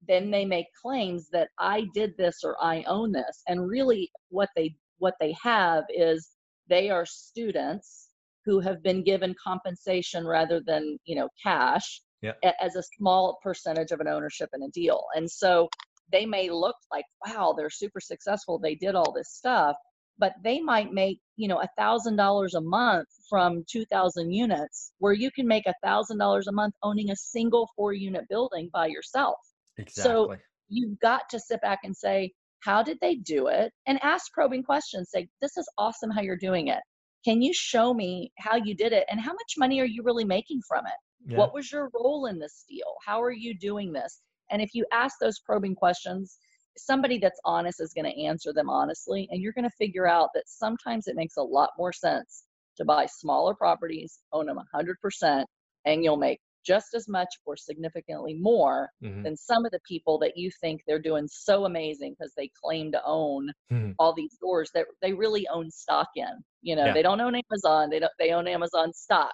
then 0.07 0.31
they 0.31 0.45
make 0.45 0.67
claims 0.81 1.29
that 1.33 1.49
I 1.59 1.87
did 1.95 2.17
this 2.17 2.43
or 2.45 2.57
I 2.63 2.83
own 2.85 3.13
this. 3.13 3.43
And 3.47 3.69
really 3.69 4.11
what 4.29 4.49
they 4.57 4.75
what 4.99 5.15
they 5.21 5.35
have 5.43 5.85
is 5.91 6.31
they 6.69 6.89
are 6.89 7.05
students 7.05 8.09
who 8.47 8.61
have 8.61 8.83
been 8.83 9.03
given 9.03 9.35
compensation 9.43 10.27
rather 10.27 10.61
than, 10.65 10.99
you 11.05 11.17
know, 11.17 11.29
cash 11.43 12.01
yeah. 12.23 12.33
as 12.61 12.77
a 12.77 12.83
small 12.97 13.39
percentage 13.43 13.91
of 13.91 14.01
an 14.01 14.09
ownership 14.09 14.49
in 14.55 14.63
a 14.63 14.69
deal. 14.69 15.05
And 15.15 15.31
so 15.31 15.69
they 16.13 16.27
may 16.27 16.51
look 16.51 16.77
like 16.93 17.05
wow 17.27 17.55
they're 17.57 17.71
super 17.71 18.01
successful 18.01 18.59
they 18.59 18.75
did 18.75 18.95
all 18.95 19.13
this 19.13 19.31
stuff 19.31 19.77
but 20.19 20.35
they 20.43 20.61
might 20.61 20.93
make 20.93 21.19
you 21.37 21.49
know 21.49 21.61
a 21.61 21.69
thousand 21.77 22.17
dollars 22.17 22.55
a 22.55 22.61
month 22.61 23.09
from 23.29 23.65
2000 23.71 24.33
units 24.33 24.93
where 24.99 25.13
you 25.13 25.31
can 25.31 25.47
make 25.47 25.67
a 25.67 25.75
thousand 25.85 26.19
dollars 26.19 26.47
a 26.47 26.53
month 26.53 26.75
owning 26.83 27.11
a 27.11 27.17
single 27.17 27.69
four 27.77 27.93
unit 27.93 28.25
building 28.29 28.71
by 28.73 28.87
yourself. 28.87 29.37
Exactly. 29.79 30.03
so 30.03 30.37
you've 30.69 30.99
got 31.01 31.23
to 31.31 31.39
sit 31.39 31.61
back 31.61 31.81
and 31.85 31.97
say 31.97 32.33
how 32.61 32.83
did 32.83 32.99
they 33.01 33.17
do 33.17 33.49
it? 33.49 33.73
and 33.87 34.03
ask 34.03 34.33
probing 34.33 34.63
questions 34.63 35.11
say 35.13 35.29
this 35.41 35.57
is 35.57 35.69
awesome 35.79 36.11
how 36.11 36.23
you're 36.23 36.37
doing 36.37 36.69
it. 36.69 36.81
Can 37.25 37.43
you 37.43 37.53
show 37.53 37.93
me 37.93 38.31
how 38.39 38.57
you 38.57 38.75
did 38.75 38.93
it 38.93 39.05
and 39.11 39.21
how 39.21 39.33
much 39.33 39.55
money 39.59 39.81
are 39.81 39.87
you 39.87 40.03
really 40.05 40.25
making 40.25 40.61
from 40.69 40.87
it? 40.87 40.93
Yeah. 41.29 41.39
what 41.39 41.53
was 41.53 41.73
your 41.73 41.91
role 41.93 42.27
in 42.27 42.39
this 42.39 42.65
deal? 42.69 42.95
How 43.05 43.21
are 43.21 43.33
you 43.33 43.59
doing 43.59 43.93
this 43.93 44.21
and 44.51 44.63
if 44.63 44.75
you 44.75 44.85
ask 44.93 45.17
those 45.21 45.39
probing 45.39 45.75
questions, 45.75 46.39
somebody 46.79 47.19
that's 47.19 47.41
honest 47.45 47.81
is 47.81 47.93
going 47.93 48.11
to 48.11 48.23
answer 48.23 48.53
them 48.53 48.69
honestly. 48.69 49.29
And 49.31 49.43
you're 49.43 49.53
going 49.53 49.69
to 49.69 49.77
figure 49.77 50.07
out 50.07 50.31
that 50.35 50.45
sometimes 50.47 51.07
it 51.07 51.17
makes 51.17 51.37
a 51.37 51.43
lot 51.43 51.71
more 51.79 51.93
sense 51.93 52.45
to 52.77 52.85
buy 52.85 53.07
smaller 53.07 53.55
properties, 53.55 54.21
own 54.33 54.47
them 54.47 54.59
100%, 54.75 55.45
and 55.87 56.05
you'll 56.05 56.17
make 56.17 56.41
just 56.65 56.95
as 56.95 57.09
much 57.09 57.29
or 57.47 57.57
significantly 57.57 58.35
more 58.35 58.91
mm-hmm. 59.03 59.23
than 59.23 59.37
some 59.37 59.65
of 59.65 59.71
the 59.71 59.79
people 59.89 60.19
that 60.19 60.37
you 60.37 60.51
think 60.61 60.83
they're 60.87 61.01
doing 61.01 61.29
so 61.31 61.65
amazing 61.65 62.15
because 62.19 62.33
they 62.37 62.51
claim 62.63 62.91
to 62.91 63.01
own 63.07 63.49
mm-hmm. 63.73 63.93
all 64.01 64.13
these 64.13 64.37
doors 64.41 64.69
that 64.75 64.85
they 65.01 65.13
really 65.13 65.47
own 65.49 65.71
stock 65.71 66.09
in. 66.17 66.27
You 66.63 66.75
know, 66.75 66.87
yeah. 66.87 66.93
they 66.93 67.03
don't 67.03 67.21
own 67.21 67.37
Amazon, 67.37 67.89
they 67.89 68.01
don't 68.01 68.13
they 68.19 68.33
own 68.33 68.49
Amazon 68.49 68.93
stock. 68.93 69.33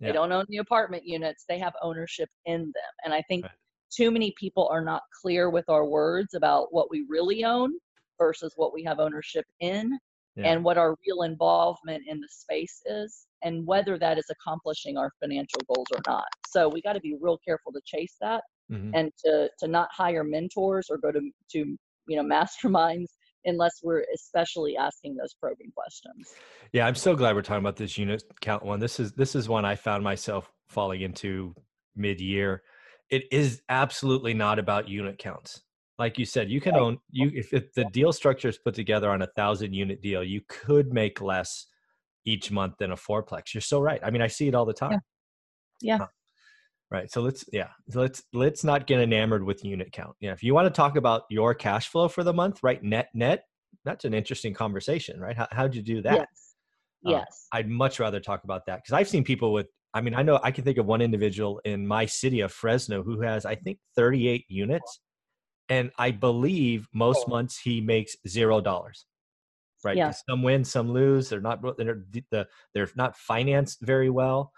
Yeah. 0.00 0.08
They 0.08 0.12
don't 0.14 0.32
own 0.32 0.44
the 0.48 0.56
apartment 0.56 1.04
units, 1.06 1.44
they 1.48 1.60
have 1.60 1.72
ownership 1.82 2.28
in 2.46 2.62
them. 2.62 2.92
And 3.04 3.14
I 3.14 3.22
think 3.28 3.44
right 3.44 3.52
too 3.94 4.10
many 4.10 4.34
people 4.38 4.68
are 4.72 4.84
not 4.84 5.02
clear 5.20 5.50
with 5.50 5.68
our 5.68 5.84
words 5.84 6.34
about 6.34 6.72
what 6.72 6.90
we 6.90 7.04
really 7.08 7.44
own 7.44 7.72
versus 8.18 8.52
what 8.56 8.72
we 8.72 8.82
have 8.82 9.00
ownership 9.00 9.44
in 9.60 9.98
yeah. 10.36 10.46
and 10.46 10.64
what 10.64 10.78
our 10.78 10.96
real 11.06 11.22
involvement 11.22 12.02
in 12.06 12.20
the 12.20 12.28
space 12.30 12.82
is 12.86 13.26
and 13.42 13.66
whether 13.66 13.98
that 13.98 14.18
is 14.18 14.24
accomplishing 14.30 14.96
our 14.96 15.10
financial 15.20 15.60
goals 15.66 15.86
or 15.92 16.00
not 16.06 16.24
so 16.46 16.68
we 16.68 16.80
got 16.82 16.94
to 16.94 17.00
be 17.00 17.16
real 17.20 17.38
careful 17.44 17.72
to 17.72 17.80
chase 17.84 18.16
that 18.20 18.42
mm-hmm. 18.70 18.94
and 18.94 19.12
to 19.24 19.48
to 19.58 19.68
not 19.68 19.88
hire 19.92 20.24
mentors 20.24 20.88
or 20.90 20.98
go 20.98 21.12
to 21.12 21.20
to 21.50 21.76
you 22.06 22.16
know 22.16 22.22
masterminds 22.36 23.08
unless 23.44 23.80
we're 23.82 24.04
especially 24.14 24.76
asking 24.76 25.16
those 25.16 25.34
probing 25.34 25.72
questions 25.74 26.32
yeah 26.72 26.86
i'm 26.86 26.94
so 26.94 27.14
glad 27.14 27.34
we're 27.34 27.42
talking 27.42 27.62
about 27.62 27.76
this 27.76 27.98
unit 27.98 28.22
count 28.40 28.64
one 28.64 28.78
this 28.78 29.00
is 29.00 29.12
this 29.12 29.34
is 29.34 29.48
one 29.48 29.64
i 29.64 29.74
found 29.74 30.02
myself 30.02 30.50
falling 30.68 31.02
into 31.02 31.54
mid-year 31.96 32.62
it 33.10 33.24
is 33.30 33.62
absolutely 33.68 34.34
not 34.34 34.58
about 34.58 34.88
unit 34.88 35.18
counts. 35.18 35.62
Like 35.98 36.18
you 36.18 36.24
said 36.24 36.50
you 36.50 36.60
can 36.60 36.74
own 36.74 36.98
you 37.10 37.30
if, 37.34 37.52
if 37.52 37.72
the 37.74 37.84
deal 37.92 38.12
structure 38.12 38.48
is 38.48 38.58
put 38.58 38.74
together 38.74 39.10
on 39.10 39.22
a 39.22 39.28
thousand 39.36 39.74
unit 39.74 40.00
deal 40.02 40.24
you 40.24 40.40
could 40.48 40.92
make 40.92 41.20
less 41.20 41.66
each 42.24 42.50
month 42.50 42.74
than 42.78 42.92
a 42.92 42.96
fourplex. 42.96 43.54
You're 43.54 43.60
so 43.60 43.80
right. 43.80 44.00
I 44.02 44.10
mean 44.10 44.22
i 44.22 44.26
see 44.26 44.48
it 44.48 44.54
all 44.54 44.64
the 44.64 44.72
time. 44.72 44.98
Yeah, 45.80 45.98
yeah. 45.98 46.06
right. 46.90 47.12
So 47.12 47.20
let's 47.20 47.44
yeah 47.52 47.68
let's 47.94 48.22
let's 48.32 48.64
not 48.64 48.86
get 48.86 49.00
enamored 49.00 49.44
with 49.44 49.64
unit 49.64 49.92
count. 49.92 50.16
Yeah 50.18 50.32
if 50.32 50.42
you 50.42 50.54
want 50.54 50.66
to 50.66 50.70
talk 50.70 50.96
about 50.96 51.22
your 51.30 51.54
cash 51.54 51.88
flow 51.88 52.08
for 52.08 52.24
the 52.24 52.32
month 52.32 52.60
right 52.62 52.82
net 52.82 53.08
net 53.14 53.44
that's 53.84 54.04
an 54.04 54.14
interesting 54.14 54.54
conversation 54.54 55.20
right? 55.20 55.36
How, 55.36 55.46
how'd 55.52 55.74
you 55.74 55.82
do 55.82 56.02
that? 56.02 56.14
Yes. 56.14 56.54
Uh, 57.06 57.10
yes. 57.10 57.48
I'd 57.52 57.68
much 57.68 58.00
rather 58.00 58.18
talk 58.18 58.44
about 58.44 58.66
that 58.66 58.76
because 58.82 58.94
i've 58.94 59.08
seen 59.08 59.24
people 59.24 59.52
with 59.52 59.66
I 59.94 60.00
mean, 60.00 60.14
I 60.14 60.22
know 60.22 60.40
I 60.42 60.50
can 60.50 60.64
think 60.64 60.78
of 60.78 60.86
one 60.86 61.02
individual 61.02 61.60
in 61.64 61.86
my 61.86 62.06
city 62.06 62.40
of 62.40 62.52
Fresno 62.52 63.02
who 63.02 63.20
has, 63.20 63.44
I 63.44 63.54
think, 63.54 63.78
38 63.96 64.46
units. 64.48 65.00
And 65.68 65.90
I 65.98 66.10
believe 66.10 66.88
most 66.92 67.24
oh. 67.26 67.30
months 67.30 67.58
he 67.58 67.80
makes 67.80 68.16
zero 68.26 68.60
dollars. 68.60 69.06
Right. 69.84 69.96
Yeah. 69.96 70.12
Some 70.28 70.42
win, 70.42 70.64
some 70.64 70.92
lose. 70.92 71.28
They're 71.28 71.40
not 71.40 71.60
they're 71.76 72.04
the 72.30 72.46
they're 72.72 72.88
not 72.94 73.16
financed 73.16 73.78
very 73.82 74.10
well. 74.10 74.52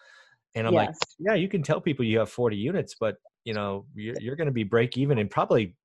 And 0.55 0.67
I'm 0.67 0.75
yes. 0.75 0.87
like, 0.87 0.97
yeah, 1.19 1.35
you 1.35 1.49
can 1.49 1.63
tell 1.63 1.81
people 1.81 2.05
you 2.05 2.19
have 2.19 2.31
40 2.31 2.57
units, 2.57 2.95
but 3.01 3.17
you 3.45 3.55
know, 3.55 3.87
you're, 3.95 4.15
you're 4.21 4.37
going 4.37 4.47
to 4.47 4.53
be 4.53 4.65
break 4.65 4.97
even 4.97 5.19
and 5.19 5.31
probably 5.31 5.77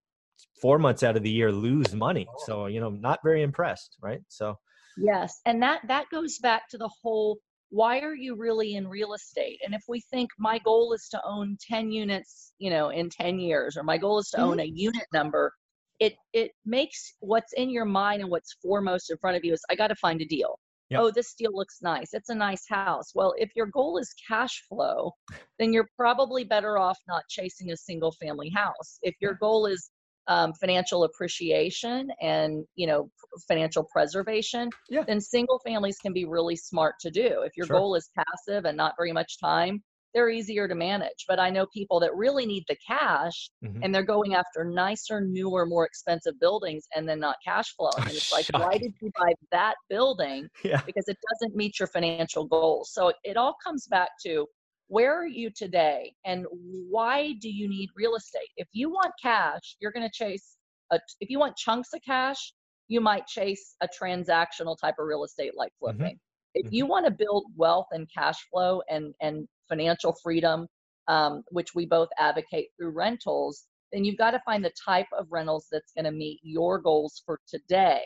four 0.62 0.78
months 0.78 1.04
out 1.04 1.18
of 1.18 1.24
the 1.24 1.30
year 1.30 1.52
lose 1.52 1.94
money. 1.96 2.28
Oh. 2.30 2.44
So, 2.46 2.66
you 2.68 2.80
know, 2.80 2.90
not 2.90 3.20
very 3.24 3.42
impressed. 3.42 3.98
Right. 4.02 4.22
So, 4.28 4.58
yes. 4.98 5.40
And 5.46 5.62
that, 5.64 5.82
that 5.88 6.06
goes 6.12 6.38
back 6.40 6.70
to 6.70 6.78
the 6.78 6.90
whole 7.02 7.40
why 7.70 8.00
are 8.00 8.16
you 8.16 8.36
really 8.36 8.76
in 8.76 8.88
real 8.88 9.14
estate 9.14 9.60
and 9.64 9.74
if 9.74 9.84
we 9.88 10.02
think 10.12 10.30
my 10.38 10.60
goal 10.60 10.94
is 10.94 11.08
to 11.10 11.22
own 11.26 11.58
10 11.68 11.92
units 11.92 12.54
you 12.58 12.70
know 12.70 12.90
in 12.90 13.10
10 13.10 13.40
years 13.40 13.78
or 13.78 13.84
my 13.84 13.98
goal 13.98 14.20
is 14.20 14.30
to 14.30 14.38
mm-hmm. 14.38 14.50
own 14.50 14.60
a 14.60 14.66
unit 14.66 15.06
number 15.14 15.54
it 16.00 16.14
it 16.34 16.52
makes 16.66 17.16
what's 17.20 17.54
in 17.54 17.70
your 17.70 17.86
mind 17.86 18.22
and 18.22 18.32
what's 18.32 18.56
foremost 18.62 19.12
in 19.12 19.18
front 19.18 19.38
of 19.38 19.44
you 19.44 19.54
is 19.54 19.62
i 19.70 19.76
got 19.76 19.88
to 19.88 19.96
find 19.96 20.22
a 20.22 20.26
deal 20.26 20.58
Yep. 20.90 21.02
Oh, 21.02 21.12
this 21.12 21.36
deal 21.36 21.52
looks 21.54 21.78
nice. 21.84 22.14
It's 22.14 22.30
a 22.30 22.36
nice 22.36 22.68
house. 22.68 23.12
Well, 23.14 23.36
if 23.38 23.52
your 23.56 23.68
goal 23.68 24.00
is 24.00 24.12
cash 24.28 24.64
flow, 24.68 25.12
then 25.60 25.72
you're 25.72 25.88
probably 25.96 26.44
better 26.44 26.80
off 26.80 26.98
not 27.08 27.22
chasing 27.30 27.72
a 27.72 27.78
single 27.78 28.12
family 28.14 28.50
house. 28.50 28.98
If 29.04 29.14
your 29.22 29.36
goal 29.36 29.68
is 29.68 29.92
um, 30.30 30.54
financial 30.54 31.04
appreciation 31.04 32.10
and 32.22 32.64
you 32.76 32.88
know 32.88 33.10
financial 33.48 33.84
preservation 33.92 34.70
yeah. 34.90 35.04
then 35.06 35.20
single 35.20 35.60
families 35.66 35.98
can 35.98 36.14
be 36.14 36.26
really 36.26 36.56
smart 36.56 36.96
to 37.02 37.10
do 37.10 37.42
if 37.44 37.52
your 37.58 37.66
sure. 37.66 37.78
goal 37.78 37.96
is 37.96 38.10
passive 38.16 38.66
and 38.66 38.78
not 38.78 38.94
very 38.98 39.12
much 39.12 39.40
time 39.44 39.84
they're 40.14 40.30
easier 40.30 40.68
to 40.68 40.76
manage 40.76 41.26
but 41.28 41.40
i 41.40 41.50
know 41.50 41.66
people 41.74 42.00
that 42.00 42.16
really 42.16 42.46
need 42.46 42.64
the 42.68 42.78
cash 42.88 43.50
mm-hmm. 43.64 43.80
and 43.82 43.94
they're 43.94 44.04
going 44.04 44.36
after 44.36 44.64
nicer 44.64 45.20
newer 45.20 45.66
more 45.66 45.86
expensive 45.86 46.40
buildings 46.40 46.84
and 46.96 47.10
then 47.10 47.20
not 47.20 47.36
cash 47.44 47.74
flow 47.76 47.90
and 47.98 48.10
it's 48.10 48.32
like 48.32 48.46
why 48.54 48.78
did 48.78 48.94
you 49.02 49.12
buy 49.18 49.34
that 49.52 49.76
building 49.90 50.48
yeah. 50.64 50.82
because 50.86 51.08
it 51.08 51.18
doesn't 51.32 51.56
meet 51.56 51.80
your 51.80 51.88
financial 51.88 52.46
goals 52.46 52.92
so 52.94 53.12
it 53.24 53.36
all 53.36 53.56
comes 53.64 53.88
back 53.88 54.10
to 54.24 54.46
where 54.90 55.14
are 55.14 55.28
you 55.28 55.50
today 55.56 56.12
and 56.26 56.46
why 56.52 57.34
do 57.40 57.50
you 57.50 57.70
need 57.70 57.90
real 57.96 58.16
estate? 58.16 58.50
If 58.58 58.68
you 58.74 58.90
want 58.90 59.14
cash 59.22 59.78
you're 59.80 59.92
going 59.92 60.08
to 60.08 60.12
chase 60.12 60.58
a, 60.92 61.00
if 61.22 61.30
you 61.30 61.40
want 61.40 61.56
chunks 61.56 61.94
of 61.94 62.02
cash 62.02 62.54
you 62.88 63.00
might 63.00 63.28
chase 63.28 63.76
a 63.82 63.88
transactional 63.88 64.76
type 64.78 64.96
of 65.00 65.06
real 65.06 65.24
estate 65.24 65.54
like 65.56 65.72
mm-hmm. 65.82 65.98
flipping. 65.98 66.16
Mm-hmm. 66.16 66.66
if 66.68 66.74
you 66.74 66.86
want 66.86 67.06
to 67.06 67.12
build 67.12 67.46
wealth 67.56 67.88
and 67.92 68.08
cash 68.14 68.38
flow 68.52 68.82
and 68.90 69.14
and 69.22 69.48
financial 69.70 70.16
freedom 70.22 70.68
um, 71.08 71.44
which 71.52 71.74
we 71.74 71.86
both 71.86 72.10
advocate 72.18 72.70
through 72.76 72.90
rentals 72.90 73.66
then 73.94 74.04
you've 74.04 74.18
got 74.18 74.32
to 74.32 74.42
find 74.46 74.64
the 74.64 74.74
type 74.84 75.08
of 75.18 75.28
rentals 75.30 75.68
that's 75.72 75.94
going 75.94 76.06
to 76.06 76.12
meet 76.12 76.40
your 76.44 76.78
goals 76.78 77.24
for 77.26 77.40
today. 77.48 78.04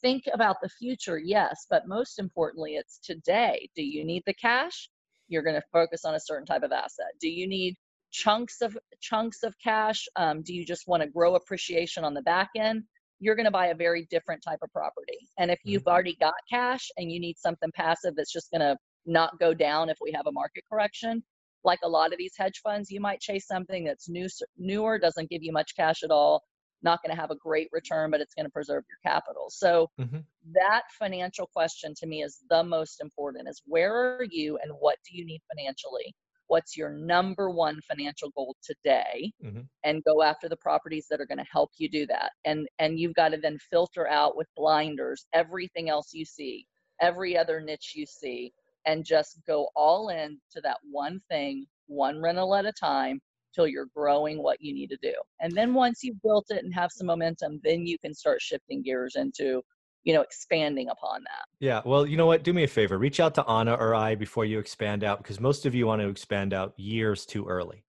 Think 0.00 0.24
about 0.32 0.56
the 0.62 0.68
future 0.68 1.18
yes 1.18 1.66
but 1.70 1.88
most 1.88 2.18
importantly 2.18 2.76
it's 2.76 2.98
today. 3.02 3.68
Do 3.74 3.82
you 3.82 4.04
need 4.04 4.22
the 4.26 4.34
cash 4.34 4.88
you're 5.30 5.42
going 5.42 5.56
to 5.56 5.62
focus 5.72 6.04
on 6.04 6.14
a 6.14 6.20
certain 6.20 6.46
type 6.46 6.62
of 6.62 6.72
asset. 6.72 7.06
Do 7.20 7.28
you 7.28 7.48
need 7.48 7.76
chunks 8.12 8.60
of 8.60 8.76
chunks 9.00 9.42
of 9.42 9.54
cash? 9.62 10.06
Um, 10.16 10.42
do 10.42 10.52
you 10.52 10.66
just 10.66 10.86
want 10.86 11.02
to 11.02 11.08
grow 11.08 11.36
appreciation 11.36 12.04
on 12.04 12.12
the 12.12 12.22
back 12.22 12.50
end? 12.56 12.82
You're 13.20 13.36
going 13.36 13.46
to 13.46 13.50
buy 13.50 13.68
a 13.68 13.74
very 13.74 14.06
different 14.10 14.42
type 14.42 14.58
of 14.62 14.72
property. 14.72 15.18
And 15.38 15.50
if 15.50 15.58
you've 15.64 15.82
mm-hmm. 15.82 15.90
already 15.90 16.16
got 16.20 16.34
cash 16.50 16.90
and 16.96 17.10
you 17.10 17.20
need 17.20 17.36
something 17.38 17.70
passive 17.74 18.14
that's 18.16 18.32
just 18.32 18.50
going 18.50 18.60
to 18.60 18.76
not 19.06 19.38
go 19.38 19.54
down 19.54 19.88
if 19.88 19.96
we 20.00 20.12
have 20.12 20.26
a 20.26 20.32
market 20.32 20.64
correction 20.70 21.22
like 21.64 21.78
a 21.84 21.88
lot 21.88 22.12
of 22.12 22.18
these 22.18 22.32
hedge 22.36 22.60
funds 22.62 22.90
you 22.90 23.00
might 23.00 23.20
chase 23.20 23.46
something 23.46 23.84
that's 23.84 24.08
new 24.08 24.28
newer 24.58 24.98
doesn't 24.98 25.30
give 25.30 25.42
you 25.42 25.52
much 25.52 25.74
cash 25.76 26.02
at 26.02 26.10
all 26.10 26.42
not 26.82 27.02
going 27.02 27.14
to 27.14 27.20
have 27.20 27.30
a 27.30 27.36
great 27.36 27.68
return, 27.72 28.10
but 28.10 28.20
it's 28.20 28.34
going 28.34 28.46
to 28.46 28.50
preserve 28.50 28.84
your 28.88 29.12
capital. 29.12 29.46
So 29.50 29.88
mm-hmm. 30.00 30.18
that 30.54 30.82
financial 30.98 31.46
question 31.46 31.94
to 31.98 32.06
me 32.06 32.22
is 32.22 32.38
the 32.48 32.64
most 32.64 33.00
important 33.00 33.48
is 33.48 33.62
where 33.66 33.94
are 33.94 34.26
you 34.30 34.58
and 34.62 34.72
what 34.78 34.96
do 35.08 35.16
you 35.16 35.24
need 35.24 35.40
financially? 35.54 36.14
What's 36.46 36.76
your 36.76 36.90
number 36.90 37.48
one 37.48 37.80
financial 37.88 38.30
goal 38.30 38.56
today? 38.62 39.32
Mm-hmm. 39.44 39.60
And 39.84 40.02
go 40.04 40.22
after 40.22 40.48
the 40.48 40.56
properties 40.56 41.06
that 41.08 41.20
are 41.20 41.26
going 41.26 41.38
to 41.38 41.44
help 41.50 41.70
you 41.78 41.88
do 41.88 42.06
that. 42.06 42.32
And 42.44 42.66
and 42.78 42.98
you've 42.98 43.14
got 43.14 43.28
to 43.28 43.36
then 43.36 43.58
filter 43.70 44.08
out 44.08 44.36
with 44.36 44.48
blinders 44.56 45.26
everything 45.32 45.88
else 45.88 46.12
you 46.12 46.24
see, 46.24 46.66
every 47.00 47.36
other 47.38 47.60
niche 47.60 47.92
you 47.94 48.04
see, 48.04 48.52
and 48.84 49.04
just 49.04 49.38
go 49.46 49.68
all 49.76 50.08
in 50.08 50.40
to 50.52 50.60
that 50.62 50.78
one 50.90 51.20
thing, 51.30 51.66
one 51.86 52.20
rental 52.20 52.54
at 52.56 52.66
a 52.66 52.72
time 52.72 53.20
till 53.54 53.66
you're 53.66 53.88
growing 53.94 54.42
what 54.42 54.60
you 54.60 54.72
need 54.72 54.90
to 54.90 54.98
do. 55.02 55.14
And 55.40 55.52
then 55.52 55.74
once 55.74 56.02
you've 56.02 56.20
built 56.22 56.46
it 56.50 56.64
and 56.64 56.72
have 56.74 56.90
some 56.92 57.06
momentum, 57.06 57.60
then 57.64 57.86
you 57.86 57.98
can 57.98 58.14
start 58.14 58.40
shifting 58.40 58.82
gears 58.82 59.16
into, 59.16 59.62
you 60.04 60.14
know, 60.14 60.20
expanding 60.20 60.88
upon 60.88 61.22
that. 61.24 61.44
Yeah. 61.58 61.82
Well, 61.84 62.06
you 62.06 62.16
know 62.16 62.26
what? 62.26 62.42
Do 62.42 62.52
me 62.52 62.64
a 62.64 62.68
favor. 62.68 62.98
Reach 62.98 63.20
out 63.20 63.34
to 63.36 63.44
Anna 63.46 63.74
or 63.74 63.94
I 63.94 64.14
before 64.14 64.44
you 64.44 64.58
expand 64.58 65.04
out 65.04 65.18
because 65.18 65.40
most 65.40 65.66
of 65.66 65.74
you 65.74 65.86
want 65.86 66.02
to 66.02 66.08
expand 66.08 66.52
out 66.54 66.78
years 66.78 67.26
too 67.26 67.46
early. 67.46 67.84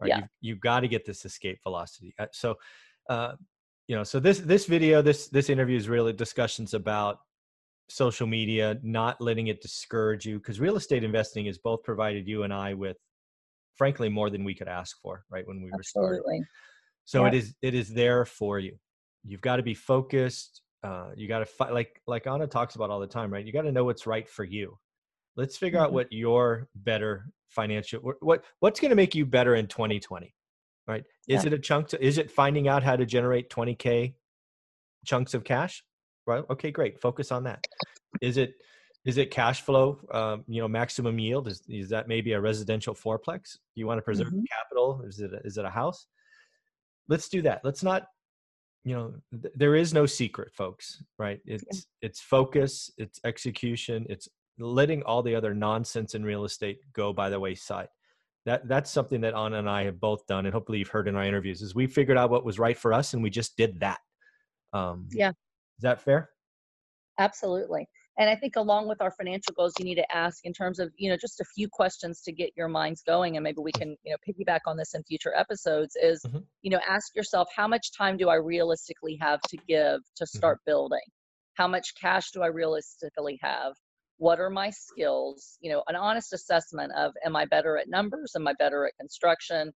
Right? 0.00 0.08
Yeah. 0.08 0.16
You've, 0.16 0.28
you've 0.40 0.60
got 0.60 0.80
to 0.80 0.88
get 0.88 1.04
this 1.04 1.24
escape 1.24 1.60
velocity. 1.62 2.14
Uh, 2.18 2.26
so, 2.32 2.56
uh, 3.08 3.32
you 3.88 3.96
know, 3.96 4.04
so 4.04 4.20
this 4.20 4.38
this 4.38 4.66
video, 4.66 5.02
this 5.02 5.28
this 5.28 5.50
interview 5.50 5.76
is 5.76 5.88
really 5.88 6.12
discussions 6.12 6.74
about 6.74 7.18
social 7.88 8.26
media, 8.26 8.78
not 8.82 9.20
letting 9.20 9.48
it 9.48 9.60
discourage 9.60 10.24
you 10.24 10.38
because 10.38 10.60
real 10.60 10.76
estate 10.76 11.04
investing 11.04 11.46
has 11.46 11.58
both 11.58 11.82
provided 11.82 12.26
you 12.26 12.44
and 12.44 12.52
I 12.52 12.74
with 12.74 12.96
frankly 13.74 14.08
more 14.08 14.30
than 14.30 14.44
we 14.44 14.54
could 14.54 14.68
ask 14.68 15.00
for 15.00 15.24
right 15.30 15.46
when 15.46 15.62
we 15.62 15.70
Absolutely. 15.72 16.10
were 16.10 16.20
starting 16.20 16.46
so 17.04 17.24
it 17.26 17.34
is 17.34 17.54
it 17.62 17.74
is 17.74 17.88
there 17.88 18.24
for 18.24 18.58
you. 18.58 18.76
You've 19.24 19.40
got 19.40 19.56
to 19.56 19.62
be 19.62 19.74
focused 19.74 20.62
uh, 20.84 21.10
you 21.16 21.28
got 21.28 21.38
to 21.38 21.46
fight 21.46 21.72
like 21.72 22.00
like 22.06 22.26
anna 22.26 22.46
talks 22.46 22.74
about 22.74 22.90
all 22.90 22.98
the 22.98 23.06
time 23.06 23.32
right 23.32 23.46
you 23.46 23.52
got 23.52 23.62
to 23.62 23.72
know 23.72 23.84
what's 23.84 24.06
right 24.06 24.28
for 24.28 24.44
you. 24.44 24.78
Let's 25.36 25.56
figure 25.56 25.78
mm-hmm. 25.78 25.86
out 25.86 25.92
what 25.92 26.12
your 26.12 26.68
better 26.74 27.26
financial 27.48 28.00
what 28.20 28.44
what's 28.60 28.80
going 28.80 28.90
to 28.90 28.96
make 28.96 29.14
you 29.14 29.26
better 29.26 29.54
in 29.54 29.66
2020 29.66 30.34
right? 30.88 31.04
Is 31.28 31.44
yeah. 31.44 31.48
it 31.48 31.52
a 31.52 31.58
chunk 31.60 31.88
to, 31.88 32.04
is 32.04 32.18
it 32.18 32.28
finding 32.28 32.66
out 32.66 32.82
how 32.82 32.96
to 32.96 33.06
generate 33.06 33.48
20k 33.50 34.14
chunks 35.06 35.34
of 35.34 35.44
cash? 35.44 35.84
Right 36.26 36.44
okay 36.50 36.70
great 36.70 37.00
focus 37.00 37.32
on 37.32 37.44
that. 37.44 37.64
Is 38.20 38.36
it 38.36 38.54
is 39.04 39.18
it 39.18 39.30
cash 39.30 39.62
flow? 39.62 39.98
Um, 40.12 40.44
you 40.46 40.60
know, 40.60 40.68
maximum 40.68 41.18
yield 41.18 41.48
is 41.48 41.62
is 41.68 41.88
that 41.88 42.08
maybe 42.08 42.32
a 42.32 42.40
residential 42.40 42.94
fourplex? 42.94 43.56
You 43.74 43.86
want 43.86 43.98
to 43.98 44.02
preserve 44.02 44.28
mm-hmm. 44.28 44.44
capital? 44.50 45.02
Is 45.06 45.20
it 45.20 45.32
a, 45.32 45.38
is 45.44 45.58
it 45.58 45.64
a 45.64 45.70
house? 45.70 46.06
Let's 47.08 47.28
do 47.28 47.42
that. 47.42 47.62
Let's 47.64 47.82
not. 47.82 48.06
You 48.84 48.96
know, 48.96 49.14
th- 49.40 49.54
there 49.56 49.76
is 49.76 49.94
no 49.94 50.06
secret, 50.06 50.52
folks. 50.54 51.02
Right? 51.18 51.40
It's 51.46 51.64
yeah. 51.72 52.08
it's 52.08 52.20
focus, 52.20 52.90
it's 52.96 53.20
execution, 53.24 54.06
it's 54.08 54.28
letting 54.58 55.02
all 55.02 55.22
the 55.22 55.34
other 55.34 55.54
nonsense 55.54 56.14
in 56.14 56.24
real 56.24 56.44
estate 56.44 56.78
go 56.92 57.12
by 57.12 57.28
the 57.28 57.40
wayside. 57.40 57.88
That 58.46 58.68
that's 58.68 58.90
something 58.90 59.20
that 59.22 59.34
Anna 59.34 59.58
and 59.58 59.70
I 59.70 59.84
have 59.84 60.00
both 60.00 60.26
done, 60.26 60.46
and 60.46 60.54
hopefully 60.54 60.78
you've 60.78 60.88
heard 60.88 61.08
in 61.08 61.16
our 61.16 61.24
interviews. 61.24 61.60
Is 61.60 61.74
we 61.74 61.88
figured 61.88 62.18
out 62.18 62.30
what 62.30 62.44
was 62.44 62.60
right 62.60 62.78
for 62.78 62.92
us, 62.92 63.14
and 63.14 63.22
we 63.22 63.30
just 63.30 63.56
did 63.56 63.80
that. 63.80 63.98
Um, 64.72 65.08
yeah. 65.10 65.30
Is 65.30 65.82
that 65.82 66.00
fair? 66.00 66.30
Absolutely 67.18 67.88
and 68.18 68.28
i 68.28 68.34
think 68.34 68.56
along 68.56 68.88
with 68.88 69.00
our 69.00 69.10
financial 69.10 69.52
goals 69.54 69.72
you 69.78 69.84
need 69.84 69.94
to 69.94 70.14
ask 70.14 70.44
in 70.44 70.52
terms 70.52 70.78
of 70.78 70.90
you 70.96 71.10
know 71.10 71.16
just 71.16 71.40
a 71.40 71.44
few 71.54 71.68
questions 71.68 72.22
to 72.22 72.32
get 72.32 72.50
your 72.56 72.68
minds 72.68 73.02
going 73.06 73.36
and 73.36 73.44
maybe 73.44 73.58
we 73.60 73.72
can 73.72 73.96
you 74.04 74.12
know 74.12 74.16
piggyback 74.26 74.60
on 74.66 74.76
this 74.76 74.94
in 74.94 75.02
future 75.04 75.34
episodes 75.36 75.96
is 76.00 76.22
mm-hmm. 76.26 76.38
you 76.62 76.70
know 76.70 76.80
ask 76.88 77.14
yourself 77.14 77.48
how 77.54 77.66
much 77.66 77.92
time 77.96 78.16
do 78.16 78.28
i 78.28 78.34
realistically 78.34 79.16
have 79.20 79.40
to 79.42 79.56
give 79.68 80.00
to 80.16 80.24
mm-hmm. 80.24 80.38
start 80.38 80.58
mm-hmm. 80.58 80.70
building 80.70 81.00
how 81.54 81.68
much 81.68 81.94
cash 82.00 82.30
do 82.32 82.42
i 82.42 82.46
realistically 82.46 83.38
have 83.42 83.72
what 84.18 84.40
are 84.40 84.50
my 84.50 84.70
skills 84.70 85.56
you 85.60 85.70
know 85.70 85.82
an 85.88 85.96
honest 85.96 86.32
assessment 86.32 86.92
of 86.96 87.12
am 87.24 87.36
i 87.36 87.44
better 87.46 87.76
at 87.76 87.88
numbers 87.88 88.32
am 88.36 88.46
i 88.46 88.52
better 88.58 88.86
at 88.86 88.92
construction 88.98 89.72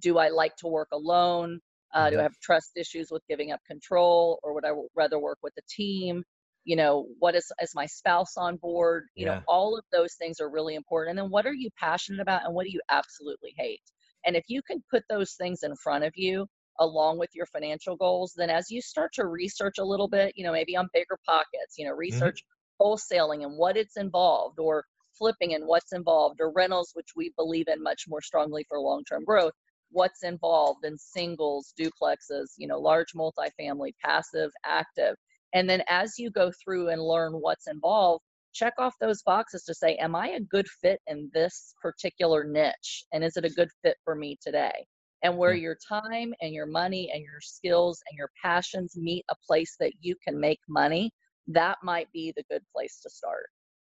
do 0.00 0.18
i 0.18 0.28
like 0.28 0.54
to 0.56 0.66
work 0.66 0.88
alone 0.92 1.60
uh, 1.94 2.10
do 2.10 2.18
I 2.18 2.22
have 2.22 2.38
trust 2.42 2.72
issues 2.76 3.08
with 3.10 3.22
giving 3.28 3.50
up 3.50 3.60
control, 3.66 4.38
or 4.42 4.52
would 4.52 4.66
I 4.66 4.72
rather 4.94 5.18
work 5.18 5.38
with 5.42 5.54
a 5.58 5.62
team? 5.68 6.22
You 6.68 6.76
know 6.76 7.06
what 7.18 7.34
is 7.34 7.50
is 7.62 7.74
my 7.74 7.86
spouse 7.86 8.36
on 8.36 8.56
board 8.56 9.04
you 9.14 9.24
yeah. 9.24 9.36
know 9.36 9.42
all 9.48 9.78
of 9.78 9.84
those 9.90 10.12
things 10.20 10.38
are 10.38 10.50
really 10.50 10.74
important 10.74 11.12
and 11.12 11.18
then 11.18 11.30
what 11.30 11.46
are 11.46 11.54
you 11.54 11.70
passionate 11.78 12.20
about 12.20 12.44
and 12.44 12.54
what 12.54 12.66
do 12.66 12.70
you 12.70 12.82
absolutely 12.90 13.54
hate 13.56 13.80
and 14.26 14.36
if 14.36 14.44
you 14.48 14.60
can 14.60 14.84
put 14.90 15.02
those 15.08 15.32
things 15.32 15.62
in 15.62 15.74
front 15.76 16.04
of 16.04 16.12
you 16.14 16.46
along 16.78 17.18
with 17.18 17.30
your 17.32 17.46
financial 17.46 17.96
goals 17.96 18.34
then 18.36 18.50
as 18.50 18.70
you 18.70 18.82
start 18.82 19.10
to 19.14 19.24
research 19.24 19.78
a 19.78 19.84
little 19.92 20.08
bit 20.08 20.34
you 20.36 20.44
know 20.44 20.52
maybe 20.52 20.76
on 20.76 20.90
BiggerPockets 20.94 21.78
you 21.78 21.86
know 21.86 21.92
mm-hmm. 21.92 22.00
research 22.00 22.42
mm-hmm. 22.42 22.86
wholesaling 22.86 23.44
and 23.46 23.56
what 23.56 23.78
it's 23.78 23.96
involved 23.96 24.58
or 24.58 24.84
flipping 25.18 25.54
and 25.54 25.64
what's 25.66 25.94
involved 25.94 26.38
or 26.38 26.52
rentals 26.52 26.90
which 26.92 27.12
we 27.16 27.32
believe 27.38 27.68
in 27.68 27.82
much 27.82 28.04
more 28.08 28.20
strongly 28.20 28.66
for 28.68 28.78
long-term 28.78 29.24
growth 29.24 29.54
what's 29.90 30.22
involved 30.22 30.84
in 30.84 30.98
singles 30.98 31.72
duplexes 31.80 32.48
you 32.58 32.68
know 32.68 32.78
large 32.78 33.14
multifamily 33.16 33.92
passive 34.04 34.50
active 34.66 35.16
and 35.54 35.68
then 35.68 35.82
as 35.88 36.18
you 36.18 36.30
go 36.30 36.52
through 36.62 36.88
and 36.88 37.02
learn 37.02 37.32
what's 37.32 37.68
involved, 37.68 38.22
check 38.52 38.74
off 38.78 38.94
those 39.00 39.22
boxes 39.22 39.64
to 39.64 39.74
say, 39.74 39.96
Am 39.96 40.14
I 40.14 40.28
a 40.28 40.40
good 40.40 40.66
fit 40.82 41.00
in 41.06 41.30
this 41.32 41.74
particular 41.80 42.44
niche? 42.44 43.04
And 43.12 43.24
is 43.24 43.36
it 43.36 43.44
a 43.44 43.50
good 43.50 43.68
fit 43.82 43.96
for 44.04 44.14
me 44.14 44.38
today? 44.42 44.86
And 45.22 45.36
where 45.36 45.54
your 45.54 45.76
time 45.88 46.32
and 46.40 46.54
your 46.54 46.66
money 46.66 47.10
and 47.12 47.22
your 47.22 47.40
skills 47.40 48.00
and 48.08 48.16
your 48.16 48.30
passions 48.42 48.96
meet 48.96 49.24
a 49.30 49.34
place 49.46 49.76
that 49.80 49.92
you 50.00 50.14
can 50.26 50.38
make 50.38 50.60
money, 50.68 51.10
that 51.48 51.78
might 51.82 52.10
be 52.12 52.32
the 52.36 52.44
good 52.50 52.62
place 52.74 53.00
to 53.02 53.10
start. 53.10 53.46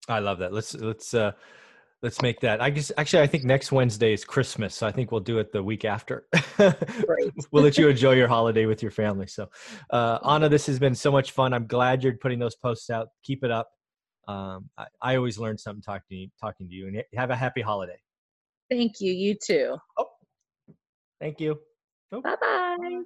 I 0.09 0.19
love 0.19 0.39
that. 0.39 0.53
Let's 0.53 0.75
let's 0.75 1.15
uh 1.15 1.33
Let's 2.03 2.23
make 2.23 2.41
that. 2.41 2.63
I 2.63 2.71
guess 2.71 2.91
actually, 2.97 3.23
I 3.23 3.27
think 3.27 3.45
next 3.45 3.73
Wednesday 3.73 4.15
is 4.15 4.25
Christmas, 4.25 4.75
so 4.75 4.87
I 4.87 4.93
think 4.93 5.13
we'll 5.13 5.21
do 5.21 5.39
it 5.39 5.53
the 5.53 5.63
week 5.63 5.85
after. 5.85 6.27
we'll 7.51 7.63
let 7.63 7.77
you 7.77 7.89
enjoy 7.89 8.13
your 8.13 8.29
holiday 8.29 8.65
with 8.65 8.83
your 8.83 8.91
family. 8.91 9.27
So, 9.27 9.51
uh, 9.91 10.19
Anna, 10.27 10.49
this 10.49 10.67
has 10.67 10.79
been 10.79 10.95
so 10.95 11.13
much 11.13 11.33
fun. 11.33 11.53
I'm 11.53 11.67
glad 11.67 12.03
you're 12.03 12.15
putting 12.15 12.39
those 12.39 12.57
posts 12.57 12.89
out. 12.89 13.09
Keep 13.23 13.45
it 13.45 13.51
up. 13.51 13.71
Um, 14.29 14.71
I, 14.79 14.87
I 15.03 15.17
always 15.17 15.39
learn 15.39 15.59
something 15.59 15.83
talking 15.83 16.07
to 16.09 16.15
you, 16.15 16.29
talking 16.41 16.69
to 16.69 16.75
you, 16.75 16.87
and 16.87 17.03
have 17.15 17.31
a 17.31 17.37
happy 17.37 17.61
holiday. 17.61 18.01
Thank 18.71 19.01
you. 19.01 19.13
You 19.13 19.35
too. 19.35 19.77
Oh, 19.99 20.07
thank 21.21 21.39
you. 21.39 21.59
Oh. 22.13 22.23
Bye 22.23 22.37
bye. 22.41 23.03